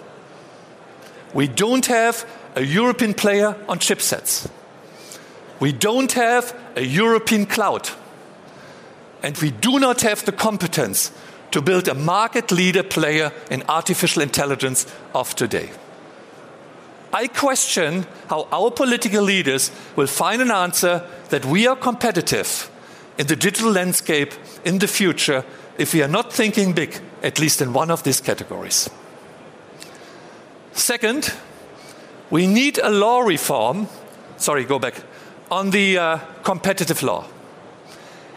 We 1.35 1.47
don't 1.47 1.85
have 1.85 2.25
a 2.55 2.63
European 2.63 3.13
player 3.13 3.55
on 3.69 3.77
chipsets. 3.77 4.49
We 5.59 5.71
don't 5.71 6.11
have 6.13 6.55
a 6.75 6.83
European 6.83 7.45
cloud. 7.45 7.89
And 9.21 9.37
we 9.37 9.51
do 9.51 9.79
not 9.79 10.01
have 10.01 10.25
the 10.25 10.31
competence 10.31 11.11
to 11.51 11.61
build 11.61 11.87
a 11.87 11.93
market 11.93 12.51
leader 12.51 12.83
player 12.83 13.31
in 13.51 13.63
artificial 13.69 14.23
intelligence 14.23 14.87
of 15.13 15.35
today. 15.35 15.69
I 17.13 17.27
question 17.27 18.05
how 18.29 18.47
our 18.51 18.71
political 18.71 19.23
leaders 19.23 19.71
will 19.95 20.07
find 20.07 20.41
an 20.41 20.51
answer 20.51 21.05
that 21.29 21.45
we 21.45 21.67
are 21.67 21.75
competitive 21.75 22.69
in 23.17 23.27
the 23.27 23.35
digital 23.35 23.71
landscape 23.71 24.33
in 24.63 24.79
the 24.79 24.87
future 24.87 25.43
if 25.77 25.93
we 25.93 26.01
are 26.01 26.07
not 26.07 26.31
thinking 26.31 26.73
big, 26.73 26.99
at 27.23 27.39
least 27.39 27.61
in 27.61 27.73
one 27.73 27.91
of 27.91 28.03
these 28.03 28.21
categories. 28.21 28.89
Second, 30.73 31.33
we 32.29 32.47
need 32.47 32.77
a 32.77 32.89
law 32.89 33.19
reform. 33.19 33.87
Sorry, 34.37 34.63
go 34.63 34.79
back. 34.79 34.95
On 35.49 35.69
the 35.71 35.97
uh, 35.97 36.17
competitive 36.43 37.03
law. 37.03 37.25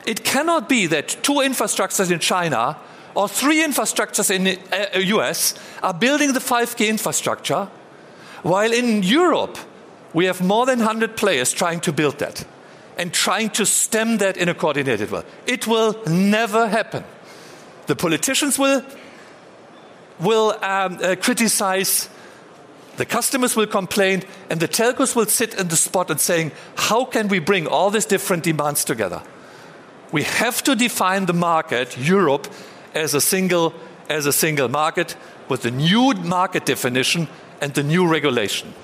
It 0.05 0.25
cannot 0.25 0.69
be 0.69 0.87
that 0.89 1.09
two 1.23 1.35
infrastructures 1.35 2.11
in 2.11 2.19
China 2.19 2.77
or 3.15 3.29
three 3.29 3.65
infrastructures 3.65 4.31
in 4.31 4.45
the 4.45 4.59
uh, 4.73 4.99
US 4.99 5.55
are 5.83 5.95
building 5.95 6.33
the 6.33 6.41
5G 6.41 6.89
infrastructure, 6.89 7.69
while 8.45 8.73
in 8.73 9.03
Europe 9.03 9.59
we 10.13 10.27
have 10.27 10.41
more 10.41 10.67
than 10.67 10.79
100 10.79 11.17
players 11.17 11.53
trying 11.53 11.81
to 11.81 11.93
build 11.93 12.19
that 12.19 12.47
and 12.97 13.13
trying 13.13 13.51
to 13.51 13.67
stem 13.67 14.19
that 14.19 14.37
in 14.37 14.49
a 14.49 14.55
coordinated 14.55 15.11
way. 15.11 15.23
It 15.47 15.67
will 15.67 16.01
never 16.07 16.69
happen. 16.69 17.05
The 17.87 17.97
politicians 17.97 18.59
will, 18.59 18.85
will 20.21 20.53
um, 20.63 20.99
uh, 21.03 21.17
criticize, 21.21 22.09
the 22.97 23.05
customers 23.05 23.57
will 23.57 23.67
complain, 23.67 24.23
and 24.49 24.61
the 24.61 24.69
telcos 24.69 25.17
will 25.17 25.27
sit 25.27 25.55
in 25.55 25.69
the 25.69 25.77
spot 25.77 26.11
and 26.11 26.21
saying, 26.21 26.53
how 26.77 27.05
can 27.05 27.29
we 27.29 27.41
bring 27.41 27.67
all 27.67 27.91
these 27.91 28.07
different 28.07 28.45
demands 28.45 28.85
together? 28.85 29.23
We 30.13 30.23
have 30.23 30.63
to 30.65 30.77
define 30.77 31.27
the 31.27 31.33
market, 31.33 31.99
Europe, 31.99 32.47
as 32.95 33.15
a 33.15 33.21
single, 33.21 33.75
as 34.09 34.27
a 34.27 34.33
single 34.33 34.69
market 34.69 35.17
with 35.49 35.65
a 35.65 35.71
new 35.71 36.15
market 36.15 36.67
definition 36.67 37.27
and 37.65 37.73
the 37.73 37.83
new 37.83 38.07
regulation. 38.07 38.75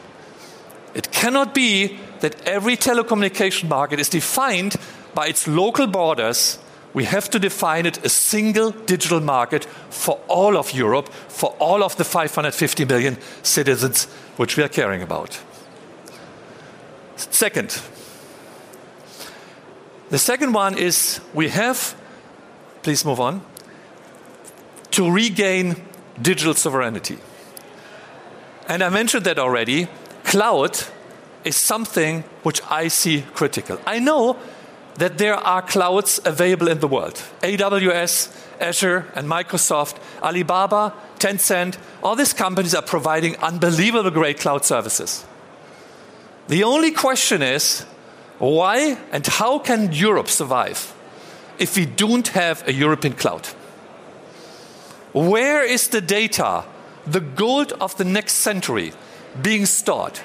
It 0.95 1.13
cannot 1.13 1.53
be 1.53 1.99
that 2.21 2.35
every 2.47 2.79
telecommunication 2.79 3.69
market 3.69 4.01
is 4.01 4.09
defined 4.09 4.77
by 5.15 5.27
its 5.27 5.47
local 5.47 5.87
borders. 5.87 6.59
We 6.95 7.05
have 7.05 7.29
to 7.31 7.39
define 7.39 7.85
it 7.85 8.03
a 8.07 8.09
single 8.09 8.71
digital 8.71 9.21
market 9.21 9.67
for 9.91 10.19
all 10.29 10.57
of 10.57 10.73
Europe, 10.73 11.13
for 11.29 11.51
all 11.59 11.85
of 11.85 11.97
the 11.97 12.05
550 12.05 12.87
million 12.87 13.19
citizens 13.43 14.07
which 14.39 14.57
we 14.57 14.63
are 14.63 14.69
caring 14.69 15.03
about. 15.03 15.39
Second, 17.17 17.83
the 20.09 20.19
second 20.19 20.55
one 20.55 20.79
is 20.79 21.21
we 21.35 21.51
have, 21.51 21.95
please 22.83 23.05
move 23.05 23.21
on, 23.21 23.43
to 24.93 25.11
regain 25.13 25.77
digital 26.23 26.55
sovereignty. 26.55 27.19
And 28.71 28.85
I 28.85 28.89
mentioned 28.89 29.25
that 29.25 29.41
already. 29.41 29.89
Cloud 30.23 30.79
is 31.43 31.57
something 31.57 32.23
which 32.45 32.63
I 32.71 32.87
see 32.87 33.25
critical. 33.35 33.81
I 33.85 33.99
know 33.99 34.37
that 34.95 35.19
there 35.19 35.35
are 35.35 35.61
clouds 35.61 36.21
available 36.25 36.69
in 36.69 36.79
the 36.79 36.87
world 36.87 37.15
AWS, 37.43 38.31
Azure, 38.61 39.07
and 39.17 39.29
Microsoft, 39.29 39.97
Alibaba, 40.23 40.95
Tencent, 41.19 41.79
all 42.05 42.15
these 42.15 42.33
companies 42.33 42.73
are 42.75 42.83
providing 42.83 43.35
unbelievable 43.39 44.13
great 44.13 44.39
cloud 44.39 44.65
services. 44.65 45.25
The 46.47 46.63
only 46.63 46.93
question 46.93 47.43
is 47.43 47.85
why 48.39 48.99
and 49.11 49.27
how 49.27 49.59
can 49.59 49.93
Europe 49.93 50.29
survive 50.29 50.95
if 51.59 51.77
we 51.77 51.87
don't 51.87 52.29
have 52.29 52.67
a 52.69 52.73
European 52.73 53.15
cloud? 53.15 53.47
Where 55.13 55.65
is 55.65 55.89
the 55.89 56.01
data, 56.01 56.65
the 57.13 57.21
gold 57.21 57.73
of 57.81 57.97
the 57.97 58.05
next 58.05 58.35
century, 58.35 58.93
being 59.41 59.67
stored? 59.67 60.21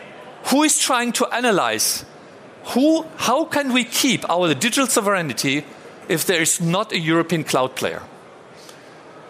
Who 0.46 0.64
is 0.64 0.80
trying 0.80 1.12
to 1.14 1.26
analyze? 1.28 2.06
Who, 2.74 3.06
how 3.18 3.46
can 3.46 3.74
we 3.74 3.84
keep 3.84 4.28
our 4.30 4.54
digital 4.54 4.88
sovereignty 4.88 5.66
if 6.08 6.26
there 6.26 6.42
is 6.42 6.62
not 6.62 6.92
a 6.92 7.00
European 7.00 7.44
cloud 7.44 7.76
player? 7.76 8.02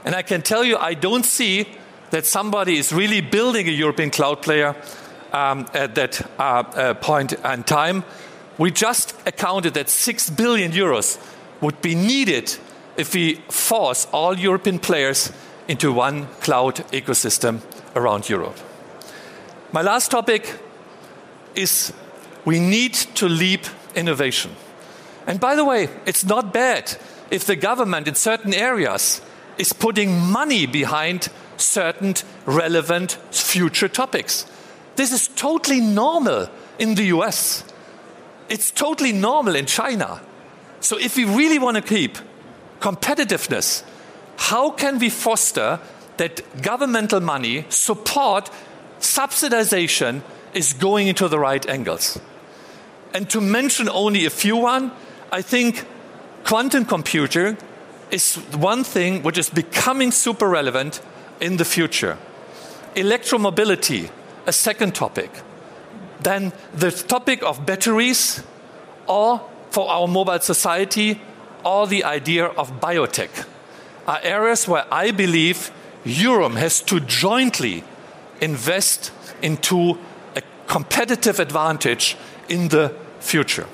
And 0.03 0.15
I 0.15 0.21
can 0.21 0.41
tell 0.41 0.63
you, 0.63 0.77
I 0.77 0.93
don't 0.93 1.25
see 1.25 1.67
that 2.11 2.25
somebody 2.25 2.77
is 2.77 2.93
really 2.93 3.21
building 3.21 3.67
a 3.67 3.71
European 3.71 4.11
cloud 4.11 4.41
player 4.41 4.75
um, 5.33 5.65
at 5.73 5.95
that 5.95 6.21
uh, 6.39 6.41
uh, 6.41 6.93
point 6.95 7.33
in 7.33 7.63
time. 7.63 8.03
We 8.57 8.71
just 8.71 9.15
accounted 9.25 9.73
that 9.73 9.89
6 9.89 10.29
billion 10.31 10.71
euros 10.71 11.19
would 11.61 11.81
be 11.81 11.95
needed 11.95 12.55
if 12.97 13.13
we 13.13 13.35
force 13.49 14.07
all 14.13 14.37
European 14.37 14.79
players 14.79 15.31
into 15.67 15.91
one 15.91 16.27
cloud 16.41 16.75
ecosystem 16.91 17.61
around 17.95 18.29
Europe. 18.29 18.57
My 19.71 19.81
last 19.81 20.11
topic 20.11 20.59
is 21.55 21.93
we 22.45 22.59
need 22.59 22.93
to 22.93 23.27
leap 23.27 23.65
innovation. 23.95 24.51
And 25.27 25.39
by 25.39 25.55
the 25.55 25.65
way, 25.65 25.89
it's 26.05 26.23
not 26.23 26.53
bad 26.53 26.95
if 27.31 27.45
the 27.45 27.55
government 27.55 28.07
in 28.07 28.15
certain 28.15 28.53
areas 28.53 29.21
is 29.57 29.73
putting 29.73 30.19
money 30.19 30.65
behind 30.65 31.29
certain 31.57 32.15
relevant 32.45 33.17
future 33.31 33.87
topics. 33.87 34.45
This 34.95 35.11
is 35.11 35.27
totally 35.27 35.81
normal 35.81 36.49
in 36.77 36.95
the 36.95 37.05
US. 37.05 37.63
It's 38.49 38.71
totally 38.71 39.11
normal 39.11 39.55
in 39.55 39.65
China. 39.65 40.21
So 40.79 40.97
if 40.99 41.17
we 41.17 41.25
really 41.25 41.57
want 41.57 41.77
to 41.77 41.81
keep 41.81 42.17
competitiveness, 42.79 43.83
how 44.37 44.71
can 44.71 44.99
we 44.99 45.09
foster 45.09 45.79
that 46.17 46.41
governmental 46.61 47.19
money 47.19 47.65
support 47.69 48.49
subsidization 48.99 50.21
is 50.53 50.73
going 50.73 51.07
into 51.07 51.27
the 51.27 51.39
right 51.39 51.67
angles? 51.67 52.19
And 53.13 53.29
to 53.29 53.41
mention 53.41 53.89
only 53.89 54.25
a 54.25 54.29
few 54.29 54.57
one, 54.57 54.91
I 55.31 55.41
think 55.41 55.85
quantum 56.43 56.85
computer 56.85 57.57
is 58.11 58.35
one 58.55 58.83
thing 58.83 59.23
which 59.23 59.37
is 59.37 59.49
becoming 59.49 60.11
super 60.11 60.47
relevant 60.47 61.01
in 61.39 61.57
the 61.57 61.65
future. 61.65 62.17
Electromobility, 62.95 64.09
a 64.45 64.53
second 64.53 64.95
topic. 64.95 65.31
Then 66.21 66.53
the 66.73 66.91
topic 66.91 67.43
of 67.43 67.65
batteries, 67.65 68.43
or 69.07 69.41
for 69.71 69.89
our 69.89 70.07
mobile 70.07 70.39
society, 70.39 71.19
or 71.63 71.87
the 71.87 72.03
idea 72.03 72.45
of 72.45 72.79
biotech 72.79 73.45
are 74.07 74.19
areas 74.21 74.67
where 74.67 74.85
I 74.91 75.11
believe 75.11 75.71
Europe 76.03 76.53
has 76.53 76.81
to 76.81 76.99
jointly 76.99 77.83
invest 78.41 79.11
into 79.41 79.97
a 80.35 80.41
competitive 80.67 81.39
advantage 81.39 82.17
in 82.47 82.67
the 82.69 82.93
future. 83.19 83.67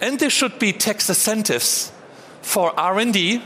And 0.00 0.18
there 0.18 0.30
should 0.30 0.58
be 0.58 0.72
tax 0.72 1.08
incentives 1.08 1.92
for 2.40 2.78
R&D 2.78 3.42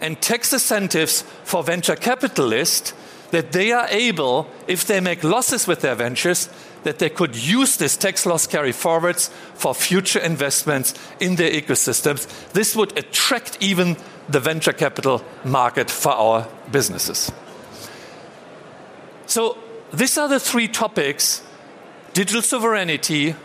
and 0.00 0.20
tax 0.20 0.52
incentives 0.52 1.22
for 1.44 1.62
venture 1.62 1.96
capitalists 1.96 2.92
that 3.30 3.52
they 3.52 3.72
are 3.72 3.88
able, 3.90 4.48
if 4.66 4.84
they 4.86 5.00
make 5.00 5.24
losses 5.24 5.66
with 5.66 5.80
their 5.80 5.94
ventures, 5.94 6.48
that 6.84 6.98
they 6.98 7.10
could 7.10 7.34
use 7.34 7.76
this 7.76 7.96
tax 7.96 8.26
loss 8.26 8.46
carry 8.46 8.72
forwards 8.72 9.30
for 9.54 9.74
future 9.74 10.20
investments 10.20 10.94
in 11.18 11.36
their 11.36 11.50
ecosystems. 11.50 12.28
This 12.52 12.76
would 12.76 12.96
attract 12.96 13.58
even 13.60 13.96
the 14.28 14.40
venture 14.40 14.72
capital 14.72 15.22
market 15.44 15.90
for 15.90 16.12
our 16.12 16.48
businesses. 16.70 17.30
So, 19.26 19.58
these 19.92 20.18
are 20.18 20.28
the 20.28 20.40
three 20.40 20.68
topics 20.68 21.42
digital 22.12 22.40
sovereignty, 22.40 23.36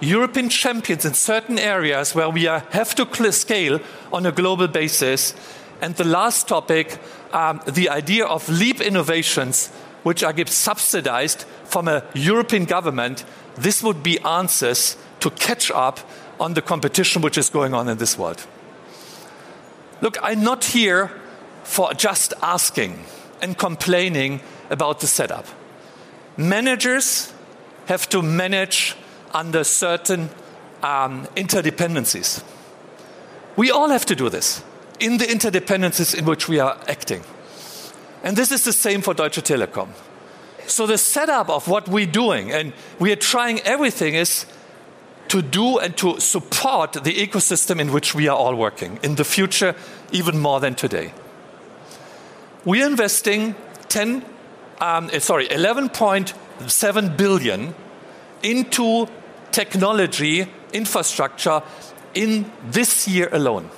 European 0.00 0.48
champions 0.48 1.04
in 1.04 1.12
certain 1.12 1.58
areas 1.58 2.14
where 2.14 2.30
we 2.30 2.46
are, 2.46 2.60
have 2.70 2.94
to 2.94 3.32
scale 3.32 3.80
on 4.12 4.26
a 4.26 4.30
global 4.30 4.68
basis. 4.68 5.34
And 5.80 5.96
the 5.96 6.04
last 6.04 6.46
topic, 6.46 6.98
um, 7.32 7.60
the 7.66 7.88
idea 7.88 8.24
of 8.24 8.48
leap 8.48 8.80
innovations, 8.80 9.70
which 10.04 10.22
are 10.22 10.34
subsidized 10.46 11.44
from 11.64 11.88
a 11.88 12.04
European 12.14 12.64
government. 12.64 13.24
This 13.56 13.82
would 13.82 14.02
be 14.02 14.20
answers 14.20 14.96
to 15.20 15.30
catch 15.30 15.70
up 15.70 15.98
on 16.38 16.54
the 16.54 16.62
competition 16.62 17.22
which 17.22 17.38
is 17.38 17.50
going 17.50 17.74
on 17.74 17.88
in 17.88 17.98
this 17.98 18.16
world. 18.18 18.46
Look, 20.02 20.18
I'm 20.20 20.42
not 20.42 20.64
here 20.64 21.10
for 21.62 21.94
just 21.94 22.34
asking 22.42 23.04
and 23.40 23.56
complaining 23.56 24.40
about 24.68 25.00
the 25.00 25.06
setup. 25.06 25.46
Managers 26.36 27.32
have 27.86 28.08
to 28.08 28.20
manage 28.20 28.96
under 29.32 29.62
certain 29.64 30.28
um, 30.82 31.26
interdependencies. 31.36 32.42
We 33.56 33.70
all 33.70 33.90
have 33.90 34.04
to 34.06 34.16
do 34.16 34.28
this 34.28 34.64
in 34.98 35.18
the 35.18 35.24
interdependencies 35.24 36.18
in 36.18 36.24
which 36.24 36.48
we 36.48 36.58
are 36.58 36.76
acting. 36.88 37.22
And 38.24 38.36
this 38.36 38.50
is 38.50 38.64
the 38.64 38.72
same 38.72 39.02
for 39.02 39.14
Deutsche 39.14 39.42
Telekom. 39.42 39.90
So 40.66 40.86
the 40.86 40.98
setup 40.98 41.48
of 41.48 41.68
what 41.68 41.88
we're 41.88 42.06
doing, 42.06 42.50
and 42.50 42.72
we 42.98 43.12
are 43.12 43.16
trying 43.16 43.60
everything, 43.60 44.14
is 44.14 44.46
to 45.32 45.40
do 45.40 45.78
and 45.78 45.96
to 45.96 46.20
support 46.20 46.92
the 46.92 47.14
ecosystem 47.14 47.80
in 47.80 47.90
which 47.90 48.14
we 48.14 48.28
are 48.28 48.36
all 48.36 48.54
working 48.54 48.98
in 49.02 49.14
the 49.14 49.24
future, 49.24 49.74
even 50.12 50.38
more 50.38 50.60
than 50.60 50.74
today. 50.74 51.10
We 52.66 52.82
are 52.82 52.86
investing 52.86 53.54
10, 53.88 54.26
um, 54.82 55.08
eh, 55.10 55.20
sorry, 55.20 55.48
11.7 55.48 57.16
billion 57.16 57.74
into 58.42 59.08
technology 59.52 60.46
infrastructure 60.74 61.62
in 62.12 62.52
this 62.70 63.08
year 63.08 63.30
alone. 63.32 63.70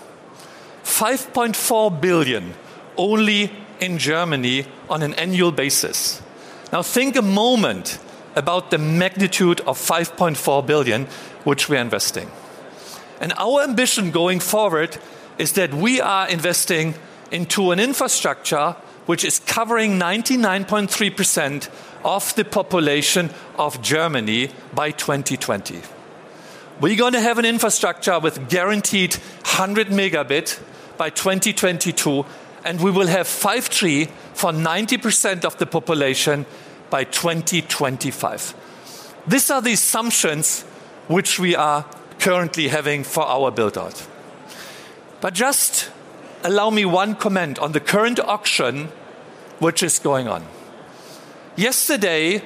5.4 0.82 2.00
billion 2.00 2.52
only 2.96 3.52
in 3.78 3.98
Germany 3.98 4.66
on 4.90 5.04
an 5.04 5.14
annual 5.14 5.52
basis. 5.52 6.20
Now 6.72 6.82
think 6.82 7.14
a 7.14 7.22
moment 7.22 8.00
about 8.34 8.72
the 8.72 8.78
magnitude 8.78 9.60
of 9.60 9.78
5.4 9.78 10.66
billion 10.66 11.06
which 11.44 11.68
we're 11.68 11.80
investing. 11.80 12.30
And 13.20 13.32
our 13.36 13.62
ambition 13.62 14.10
going 14.10 14.40
forward 14.40 14.98
is 15.38 15.52
that 15.52 15.72
we 15.72 16.00
are 16.00 16.28
investing 16.28 16.94
into 17.30 17.70
an 17.70 17.80
infrastructure 17.80 18.76
which 19.06 19.24
is 19.24 19.38
covering 19.40 19.98
99.3% 19.98 21.68
of 22.04 22.34
the 22.34 22.44
population 22.44 23.30
of 23.56 23.80
Germany 23.82 24.50
by 24.74 24.90
2020. 24.90 25.80
We're 26.80 26.96
going 26.96 27.12
to 27.12 27.20
have 27.20 27.38
an 27.38 27.44
infrastructure 27.44 28.18
with 28.18 28.48
guaranteed 28.48 29.14
100 29.14 29.88
megabit 29.88 30.60
by 30.96 31.10
2022, 31.10 32.24
and 32.64 32.80
we 32.80 32.90
will 32.90 33.06
have 33.06 33.26
5G 33.26 34.08
for 34.34 34.52
90% 34.52 35.44
of 35.44 35.56
the 35.58 35.66
population 35.66 36.46
by 36.90 37.04
2025. 37.04 38.54
These 39.26 39.50
are 39.50 39.62
the 39.62 39.72
assumptions 39.72 40.64
which 41.08 41.38
we 41.38 41.54
are 41.54 41.84
currently 42.18 42.68
having 42.68 43.04
for 43.04 43.24
our 43.24 43.50
build 43.50 43.76
out. 43.76 44.06
But 45.20 45.34
just 45.34 45.90
allow 46.42 46.70
me 46.70 46.84
one 46.84 47.14
comment 47.14 47.58
on 47.58 47.72
the 47.72 47.80
current 47.80 48.20
auction 48.20 48.88
which 49.58 49.82
is 49.82 49.98
going 49.98 50.28
on. 50.28 50.46
Yesterday, 51.56 52.42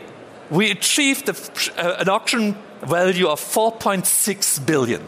we 0.50 0.70
achieved 0.70 1.28
uh, 1.28 1.96
an 1.98 2.08
auction 2.08 2.56
value 2.82 3.26
of 3.26 3.40
4.6 3.40 4.66
billion. 4.66 5.02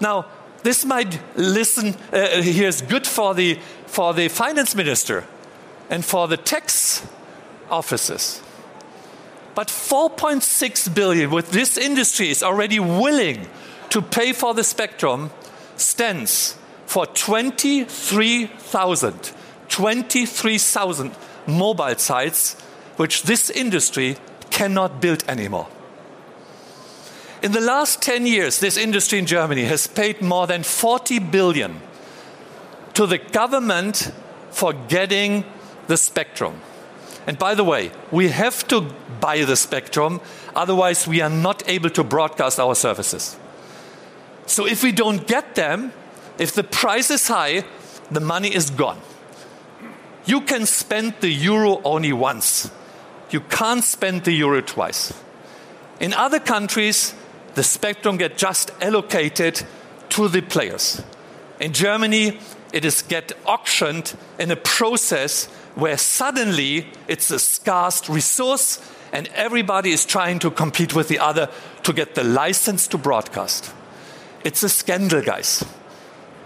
Now, 0.00 0.26
this 0.62 0.84
might 0.84 1.20
listen 1.36 1.94
uh, 2.12 2.42
here 2.42 2.68
is 2.68 2.82
good 2.82 3.06
for 3.06 3.34
the 3.34 3.58
for 3.86 4.14
the 4.14 4.28
finance 4.28 4.74
minister 4.74 5.24
and 5.90 6.04
for 6.04 6.26
the 6.26 6.36
tax 6.36 7.06
offices. 7.70 8.40
But 9.54 9.68
4.6 9.68 10.94
billion 10.94 11.30
with 11.30 11.52
this 11.52 11.78
industry 11.78 12.30
is 12.30 12.42
already 12.42 12.80
willing 12.80 13.46
to 13.90 14.02
pay 14.02 14.32
for 14.32 14.54
the 14.54 14.64
spectrum 14.64 15.30
stands 15.76 16.56
for 16.86 17.06
23,000 17.06 19.32
23,000 19.68 21.12
mobile 21.46 21.96
sites 21.96 22.54
which 22.96 23.24
this 23.24 23.50
industry 23.50 24.16
cannot 24.50 25.00
build 25.00 25.24
anymore. 25.28 25.68
In 27.42 27.52
the 27.52 27.60
last 27.60 28.00
10 28.00 28.26
years, 28.26 28.60
this 28.60 28.76
industry 28.76 29.18
in 29.18 29.26
Germany 29.26 29.64
has 29.64 29.86
paid 29.86 30.22
more 30.22 30.46
than 30.46 30.62
40 30.62 31.18
billion 31.18 31.80
to 32.94 33.06
the 33.06 33.18
government 33.18 34.12
for 34.50 34.72
getting 34.72 35.44
the 35.88 35.96
spectrum. 35.96 36.60
And 37.26 37.38
by 37.38 37.54
the 37.54 37.64
way, 37.64 37.90
we 38.10 38.28
have 38.28 38.66
to 38.68 38.82
buy 39.20 39.44
the 39.44 39.56
spectrum, 39.56 40.20
otherwise, 40.54 41.06
we 41.08 41.20
are 41.22 41.30
not 41.30 41.62
able 41.68 41.90
to 41.90 42.04
broadcast 42.04 42.60
our 42.60 42.74
services. 42.74 43.36
So 44.46 44.66
if 44.66 44.82
we 44.82 44.92
don't 44.92 45.26
get 45.26 45.54
them, 45.54 45.92
if 46.38 46.52
the 46.52 46.64
price 46.64 47.10
is 47.10 47.28
high, 47.28 47.64
the 48.10 48.20
money 48.20 48.54
is 48.54 48.70
gone. 48.70 49.00
You 50.26 50.42
can 50.42 50.66
spend 50.66 51.14
the 51.20 51.30
euro 51.30 51.80
only 51.84 52.12
once. 52.12 52.70
You 53.30 53.40
can't 53.40 53.84
spend 53.84 54.24
the 54.24 54.32
euro 54.32 54.60
twice. 54.60 55.12
In 56.00 56.12
other 56.12 56.40
countries, 56.40 57.14
the 57.54 57.62
spectrum 57.62 58.16
gets 58.16 58.40
just 58.40 58.70
allocated 58.80 59.62
to 60.10 60.28
the 60.28 60.42
players. 60.42 61.02
In 61.60 61.72
Germany, 61.72 62.38
it 62.72 62.84
is 62.84 63.02
get 63.02 63.32
auctioned 63.46 64.14
in 64.38 64.50
a 64.50 64.56
process 64.56 65.48
where 65.74 65.98
suddenly 65.98 66.86
it's 67.08 67.30
a 67.30 67.38
scarce 67.38 68.08
resource 68.08 68.78
and 69.12 69.28
everybody 69.34 69.90
is 69.90 70.04
trying 70.04 70.38
to 70.40 70.50
compete 70.50 70.94
with 70.94 71.08
the 71.08 71.18
other 71.18 71.48
to 71.82 71.92
get 71.92 72.14
the 72.14 72.24
license 72.24 72.88
to 72.88 72.98
broadcast. 72.98 73.72
It's 74.44 74.62
a 74.62 74.68
scandal, 74.68 75.22
guys, 75.22 75.64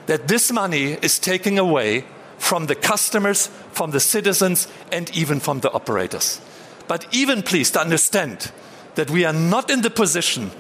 that 0.06 0.28
this 0.28 0.52
money 0.52 0.92
is 1.02 1.18
taken 1.18 1.58
away 1.58 2.04
from 2.38 2.66
the 2.66 2.74
customers, 2.74 3.48
from 3.72 3.90
the 3.90 4.00
citizens, 4.00 4.68
and 4.92 5.10
even 5.16 5.40
from 5.40 5.60
the 5.60 5.70
operators. 5.72 6.40
But 6.86 7.06
even 7.12 7.42
please 7.42 7.70
to 7.72 7.80
understand 7.80 8.52
that 8.94 9.10
we 9.10 9.24
are 9.24 9.32
not 9.32 9.70
in 9.70 9.82
the 9.82 9.90
position, 9.90 10.50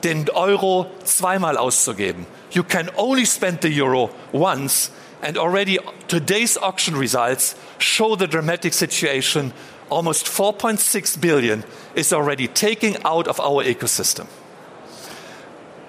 den 0.00 0.26
Euro 0.26 0.90
zweimal 1.04 1.56
auszugeben. 1.56 2.26
You 2.52 2.62
can 2.62 2.90
only 2.96 3.24
spend 3.24 3.60
the 3.60 3.70
euro 3.70 4.10
once, 4.32 4.90
and 5.22 5.36
already 5.36 5.78
today's 6.08 6.56
auction 6.56 6.96
results 6.96 7.54
show 7.78 8.16
the 8.16 8.26
dramatic 8.26 8.72
situation. 8.72 9.52
Almost 9.90 10.26
4.6 10.26 11.20
billion 11.20 11.64
is 11.94 12.12
already 12.12 12.48
taken 12.48 12.96
out 13.04 13.28
of 13.28 13.38
our 13.40 13.62
ecosystem. 13.62 14.26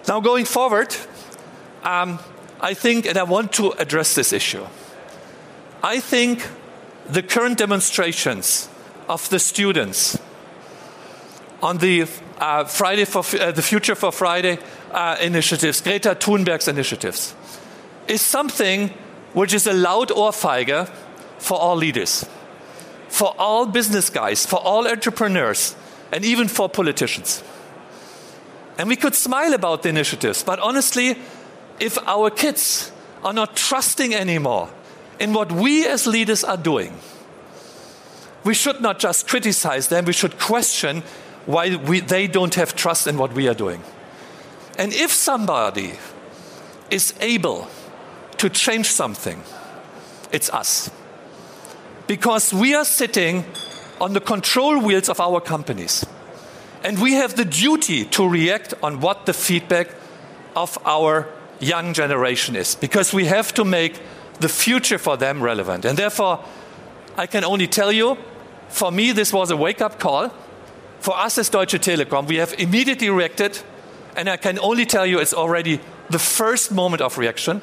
Now, 0.07 0.19
going 0.19 0.45
forward, 0.45 0.95
um, 1.83 2.19
I 2.61 2.73
think, 2.73 3.05
and 3.05 3.17
I 3.17 3.23
want 3.23 3.51
to 3.53 3.71
address 3.71 4.15
this 4.15 4.31
issue. 4.33 4.65
I 5.83 5.99
think 5.99 6.47
the 7.09 7.21
current 7.21 7.57
demonstrations 7.57 8.69
of 9.07 9.29
the 9.29 9.39
students 9.39 10.17
on 11.61 11.77
the 11.77 12.07
uh, 12.39 12.65
Friday 12.65 13.05
for 13.05 13.23
uh, 13.39 13.51
the 13.51 13.61
Future 13.61 13.95
for 13.95 14.11
Friday 14.11 14.59
uh, 14.91 15.17
initiatives, 15.21 15.81
Greta 15.81 16.15
Thunberg's 16.15 16.67
initiatives, 16.67 17.33
is 18.07 18.21
something 18.21 18.89
which 19.33 19.53
is 19.53 19.67
a 19.67 19.73
loud 19.73 20.09
ohrfeige 20.09 20.89
for 21.39 21.57
all 21.57 21.75
leaders, 21.75 22.25
for 23.09 23.33
all 23.37 23.65
business 23.65 24.09
guys, 24.09 24.45
for 24.45 24.57
all 24.57 24.87
entrepreneurs, 24.87 25.75
and 26.11 26.25
even 26.25 26.47
for 26.47 26.69
politicians. 26.69 27.43
And 28.77 28.87
we 28.87 28.95
could 28.95 29.15
smile 29.15 29.53
about 29.53 29.83
the 29.83 29.89
initiatives, 29.89 30.43
but 30.43 30.59
honestly, 30.59 31.17
if 31.79 31.97
our 32.07 32.29
kids 32.29 32.91
are 33.23 33.33
not 33.33 33.55
trusting 33.55 34.13
anymore 34.13 34.69
in 35.19 35.33
what 35.33 35.51
we 35.51 35.85
as 35.85 36.07
leaders 36.07 36.43
are 36.43 36.57
doing. 36.57 36.97
We 38.43 38.53
should 38.53 38.81
not 38.81 38.99
just 38.99 39.27
criticize 39.27 39.87
them, 39.89 40.05
we 40.05 40.13
should 40.13 40.39
question 40.39 41.03
why 41.45 41.75
we, 41.75 41.99
they 41.99 42.27
don't 42.27 42.55
have 42.55 42.75
trust 42.75 43.07
in 43.07 43.17
what 43.17 43.33
we 43.33 43.47
are 43.47 43.53
doing. 43.53 43.83
And 44.77 44.93
if 44.93 45.11
somebody 45.11 45.93
is 46.91 47.13
able 47.19 47.67
to 48.37 48.49
change 48.49 48.91
something, 48.91 49.41
it's 50.31 50.49
us. 50.51 50.91
Because 52.07 52.53
we 52.53 52.73
are 52.73 52.85
sitting 52.85 53.45
on 53.99 54.13
the 54.13 54.21
control 54.21 54.79
wheels 54.79 55.09
of 55.09 55.19
our 55.19 55.41
companies. 55.41 56.05
And 56.83 57.01
we 57.01 57.13
have 57.13 57.35
the 57.35 57.45
duty 57.45 58.05
to 58.05 58.27
react 58.27 58.73
on 58.81 59.01
what 59.01 59.25
the 59.25 59.33
feedback 59.33 59.89
of 60.55 60.77
our 60.85 61.27
young 61.59 61.93
generation 61.93 62.55
is. 62.55 62.75
Because 62.75 63.13
we 63.13 63.25
have 63.25 63.53
to 63.55 63.65
make 63.65 63.99
the 64.39 64.49
future 64.49 64.97
for 64.97 65.17
them 65.17 65.41
relevant. 65.41 65.85
And 65.85 65.97
therefore, 65.97 66.43
I 67.17 67.27
can 67.27 67.43
only 67.43 67.67
tell 67.67 67.91
you, 67.91 68.17
for 68.69 68.91
me, 68.91 69.11
this 69.11 69.33
was 69.33 69.51
a 69.51 69.57
wake 69.57 69.81
up 69.81 69.99
call. 69.99 70.31
For 70.99 71.17
us 71.17 71.37
as 71.37 71.49
Deutsche 71.49 71.79
Telekom, 71.79 72.27
we 72.27 72.37
have 72.37 72.53
immediately 72.57 73.09
reacted, 73.09 73.59
and 74.15 74.29
I 74.29 74.37
can 74.37 74.59
only 74.59 74.85
tell 74.85 75.05
you 75.05 75.19
it's 75.19 75.33
already 75.33 75.79
the 76.09 76.19
first 76.19 76.71
moment 76.71 77.01
of 77.01 77.17
reaction. 77.17 77.61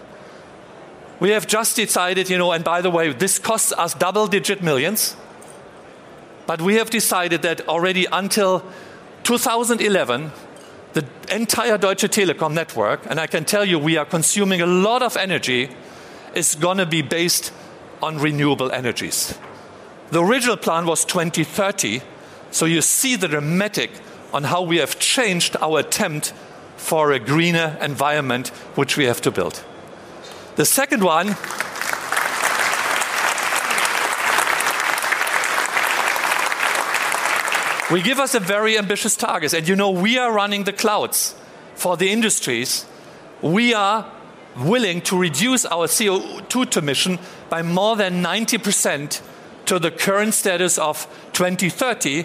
We 1.20 1.31
have 1.31 1.46
just 1.46 1.77
decided, 1.77 2.29
you 2.29 2.38
know, 2.38 2.53
and 2.53 2.64
by 2.64 2.81
the 2.81 2.90
way, 2.90 3.12
this 3.12 3.38
costs 3.38 3.72
us 3.72 3.94
double 3.94 4.27
digit 4.27 4.62
millions. 4.62 5.16
But 6.46 6.61
we 6.61 6.74
have 6.74 6.90
decided 6.90 7.42
that 7.42 7.66
already 7.68 8.07
until 8.12 8.62
2011, 9.22 10.33
the 10.92 11.07
entire 11.31 11.79
Deutsche 11.79 12.05
Telekom 12.05 12.53
network, 12.53 13.00
and 13.09 13.18
I 13.18 13.27
can 13.27 13.44
tell 13.44 13.64
you 13.64 13.79
we 13.79 13.96
are 13.96 14.05
consuming 14.05 14.61
a 14.61 14.66
lot 14.66 15.03
of 15.03 15.16
energy 15.16 15.70
is 16.35 16.55
going 16.55 16.79
to 16.79 16.87
be 16.87 17.03
based 17.03 17.53
on 18.03 18.18
renewable 18.18 18.70
energies. 18.70 19.38
The 20.11 20.22
original 20.22 20.57
plan 20.57 20.87
was 20.87 21.05
2030, 21.05 22.03
so 22.50 22.66
you 22.66 22.83
see 22.83 23.16
the 23.16 23.29
dramatic 23.29 23.90
on 24.33 24.44
how 24.44 24.62
we 24.62 24.77
have 24.77 24.98
changed 24.98 25.57
our 25.61 25.79
attempt 25.81 26.33
for 26.77 27.12
a 27.12 27.18
greener 27.18 27.79
environment 27.81 28.48
which 28.77 28.96
we 28.96 29.05
have 29.05 29.20
to 29.22 29.31
build. 29.31 29.64
The 30.57 30.64
second 30.64 31.03
one. 31.03 31.37
We 37.93 38.03
give 38.03 38.19
us 38.19 38.35
a 38.35 38.40
very 38.40 38.79
ambitious 38.79 39.17
target. 39.17 39.53
And 39.53 39.69
you 39.69 39.77
know 39.77 39.90
we 39.90 40.17
are 40.17 40.33
running 40.33 40.64
the 40.64 40.73
clouds 40.73 41.35
for 41.75 41.97
the 41.97 42.11
industries, 42.11 42.87
we 43.43 43.75
are 43.75 44.11
willing 44.57 45.01
to 45.03 45.19
reduce 45.19 45.64
our 45.67 45.87
CO2 45.87 46.77
emission 46.77 47.19
by 47.49 47.62
more 47.62 47.97
than 47.97 48.23
90% 48.23 49.21
to 49.67 49.79
the 49.79 49.90
current 49.90 50.35
status 50.35 50.79
of 50.79 51.07
2030. 51.33 52.25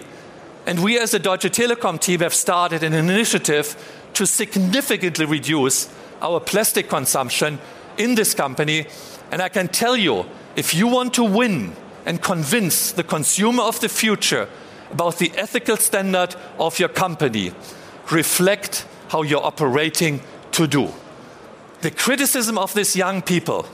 And 0.66 0.84
we, 0.84 0.98
as 0.98 1.14
a 1.14 1.18
Deutsche 1.18 1.50
Telekom 1.50 2.00
team, 2.00 2.20
have 2.20 2.34
started 2.34 2.82
an 2.82 2.92
initiative 2.92 3.76
to 4.14 4.26
significantly 4.26 5.24
reduce 5.24 5.92
our 6.22 6.38
plastic 6.38 6.88
consumption 6.88 7.58
in 8.00 8.14
this 8.14 8.34
company. 8.34 8.86
And 9.30 9.42
I 9.42 9.48
can 9.48 9.68
tell 9.68 9.96
you, 9.96 10.24
if 10.56 10.74
you 10.74 10.88
want 10.88 11.14
to 11.14 11.24
win 11.24 11.76
and 12.06 12.20
convince 12.20 12.92
the 12.92 13.04
consumer 13.04 13.62
of 13.62 13.78
the 13.80 13.88
future 13.88 14.48
about 14.90 15.18
the 15.18 15.30
ethical 15.36 15.76
standard 15.76 16.34
of 16.58 16.78
your 16.80 16.88
company, 16.88 17.52
reflect 18.10 18.86
how 19.08 19.22
you're 19.22 19.44
operating 19.44 20.20
to 20.52 20.66
do. 20.66 20.88
The 21.82 21.90
criticism 21.90 22.58
of 22.58 22.74
these 22.74 22.96
young 22.96 23.22
people 23.22 23.66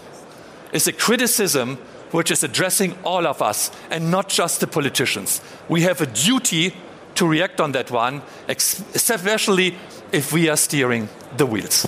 is 0.72 0.86
a 0.86 0.92
criticism 0.92 1.76
which 2.10 2.30
is 2.30 2.44
addressing 2.44 2.94
all 3.04 3.26
of 3.26 3.42
us 3.42 3.70
and 3.90 4.10
not 4.10 4.28
just 4.28 4.60
the 4.60 4.66
politicians. 4.66 5.40
We 5.68 5.82
have 5.82 6.00
a 6.00 6.06
duty 6.06 6.74
to 7.14 7.26
react 7.26 7.60
on 7.60 7.72
that 7.72 7.90
one, 7.90 8.22
especially 8.48 9.76
if 10.12 10.32
we 10.32 10.48
are 10.48 10.56
steering 10.56 11.08
the 11.36 11.46
wheels. 11.46 11.86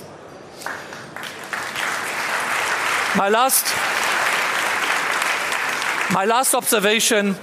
My 3.17 3.27
last, 3.27 3.65
my 6.13 6.25
last 6.25 6.53
observation, 6.53 7.35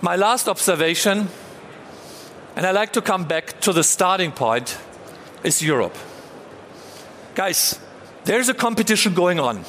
my 0.00 0.16
last 0.16 0.48
observation, 0.48 1.28
and 2.56 2.66
I 2.66 2.70
like 2.70 2.94
to 2.94 3.02
come 3.02 3.24
back 3.24 3.60
to 3.60 3.74
the 3.74 3.84
starting 3.84 4.32
point, 4.32 4.78
is 5.44 5.62
Europe. 5.62 5.94
Guys, 7.34 7.78
there's 8.24 8.48
a 8.48 8.54
competition 8.54 9.12
going 9.12 9.38
on 9.38 9.64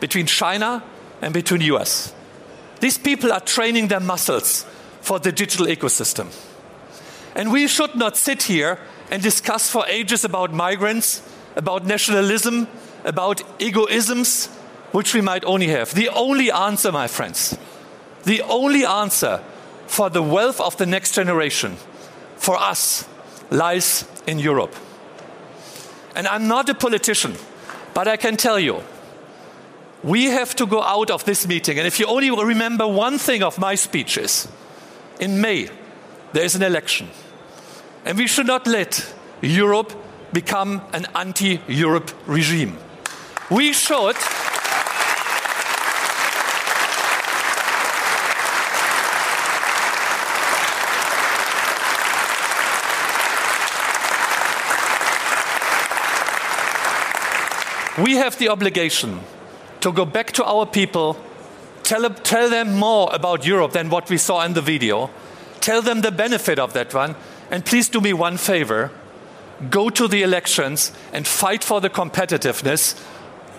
between 0.00 0.26
China 0.26 0.82
and 1.22 1.32
between 1.32 1.60
the 1.60 1.66
US. 1.76 2.12
These 2.80 2.98
people 2.98 3.32
are 3.32 3.40
training 3.40 3.86
their 3.86 4.00
muscles 4.00 4.66
for 5.00 5.20
the 5.20 5.30
digital 5.30 5.66
ecosystem. 5.66 6.26
And 7.36 7.52
we 7.52 7.68
should 7.68 7.94
not 7.94 8.16
sit 8.16 8.42
here 8.42 8.80
and 9.12 9.22
discuss 9.22 9.70
for 9.70 9.86
ages 9.86 10.24
about 10.24 10.52
migrants, 10.52 11.22
about 11.54 11.86
nationalism, 11.86 12.66
about 13.04 13.38
egoisms, 13.60 14.50
which 14.96 15.12
we 15.12 15.20
might 15.20 15.44
only 15.44 15.66
have. 15.66 15.92
The 15.92 16.08
only 16.08 16.50
answer, 16.50 16.90
my 16.90 17.06
friends, 17.06 17.54
the 18.24 18.40
only 18.40 18.86
answer 18.86 19.42
for 19.86 20.08
the 20.08 20.22
wealth 20.22 20.58
of 20.58 20.78
the 20.78 20.86
next 20.86 21.12
generation, 21.14 21.76
for 22.36 22.56
us, 22.56 23.06
lies 23.50 24.06
in 24.26 24.38
Europe. 24.38 24.74
And 26.14 26.26
I'm 26.26 26.48
not 26.48 26.70
a 26.70 26.74
politician, 26.74 27.34
but 27.92 28.08
I 28.08 28.16
can 28.16 28.38
tell 28.38 28.58
you, 28.58 28.80
we 30.02 30.30
have 30.30 30.56
to 30.56 30.66
go 30.66 30.80
out 30.80 31.10
of 31.10 31.26
this 31.26 31.46
meeting. 31.46 31.76
And 31.76 31.86
if 31.86 32.00
you 32.00 32.06
only 32.06 32.30
remember 32.30 32.88
one 32.88 33.18
thing 33.18 33.42
of 33.42 33.58
my 33.58 33.74
speeches, 33.74 34.48
in 35.20 35.42
May, 35.42 35.68
there 36.32 36.44
is 36.44 36.54
an 36.54 36.62
election. 36.62 37.10
And 38.06 38.16
we 38.16 38.26
should 38.26 38.46
not 38.46 38.66
let 38.66 39.14
Europe 39.42 39.92
become 40.32 40.80
an 40.94 41.06
anti 41.14 41.60
Europe 41.68 42.10
regime. 42.26 42.78
We 43.50 43.74
should. 43.74 44.16
We 58.02 58.16
have 58.16 58.38
the 58.38 58.48
obligation 58.48 59.20
to 59.80 59.92
go 59.92 60.04
back 60.04 60.32
to 60.32 60.44
our 60.44 60.66
people, 60.66 61.16
tell, 61.82 62.08
tell 62.10 62.50
them 62.50 62.76
more 62.76 63.08
about 63.12 63.46
Europe 63.46 63.72
than 63.72 63.88
what 63.88 64.10
we 64.10 64.18
saw 64.18 64.44
in 64.44 64.52
the 64.52 64.60
video, 64.60 65.10
tell 65.60 65.80
them 65.80 66.02
the 66.02 66.12
benefit 66.12 66.58
of 66.58 66.72
that 66.74 66.92
one, 66.92 67.16
and 67.50 67.64
please 67.64 67.88
do 67.88 68.00
me 68.00 68.12
one 68.12 68.36
favor 68.36 68.90
go 69.70 69.88
to 69.90 70.08
the 70.08 70.22
elections 70.22 70.92
and 71.12 71.26
fight 71.26 71.64
for 71.64 71.80
the 71.80 71.90
competitiveness 71.90 73.02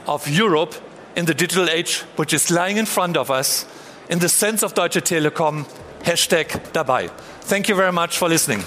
of 0.06 0.28
Europe 0.28 0.76
in 1.15 1.26
the 1.26 1.34
digital 1.34 1.69
age, 1.69 2.02
which 2.15 2.34
is 2.34 2.52
lying 2.52 2.78
in 2.78 2.86
front 2.86 3.17
of 3.17 3.32
us, 3.32 3.65
in 4.10 4.19
the 4.19 4.30
sense 4.30 4.63
of 4.63 4.73
Deutsche 4.73 5.02
Telekom, 5.02 5.65
hashtag 6.04 6.71
dabei. 6.71 7.10
Thank 7.41 7.69
you 7.69 7.76
very 7.76 7.91
much 7.91 8.17
for 8.17 8.30
listening. 8.30 8.63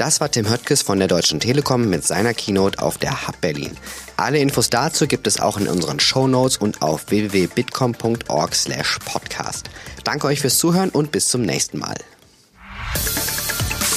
Das 0.00 0.18
war 0.18 0.30
Tim 0.30 0.48
Höttges 0.48 0.80
von 0.80 0.98
der 0.98 1.08
Deutschen 1.08 1.40
Telekom 1.40 1.90
mit 1.90 2.06
seiner 2.06 2.32
Keynote 2.32 2.80
auf 2.80 2.96
der 2.96 3.28
Hub 3.28 3.38
Berlin. 3.42 3.76
Alle 4.16 4.38
Infos 4.38 4.70
dazu 4.70 5.06
gibt 5.06 5.26
es 5.26 5.38
auch 5.38 5.58
in 5.58 5.68
unseren 5.68 6.00
Show 6.00 6.26
Notes 6.26 6.56
und 6.56 6.80
auf 6.80 7.10
www.bitcom.org 7.10 8.54
slash 8.54 8.98
podcast. 9.04 9.68
Danke 10.02 10.28
euch 10.28 10.40
fürs 10.40 10.56
Zuhören 10.56 10.88
und 10.88 11.12
bis 11.12 11.28
zum 11.28 11.42
nächsten 11.42 11.78
Mal. 11.78 11.96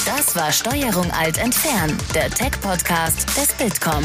Das 0.04 0.36
war 0.36 0.52
Steuerung 0.52 1.10
Alt 1.12 1.38
entfernen, 1.38 1.96
der 2.14 2.28
Tech-Podcast 2.28 3.26
des 3.38 3.54
Bitkom. 3.54 4.04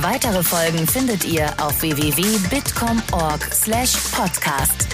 Weitere 0.00 0.44
Folgen 0.44 0.86
findet 0.86 1.24
ihr 1.24 1.52
auf 1.60 1.82
www.bitcom.org 1.82 3.52
slash 3.52 3.96
podcast. 4.12 4.86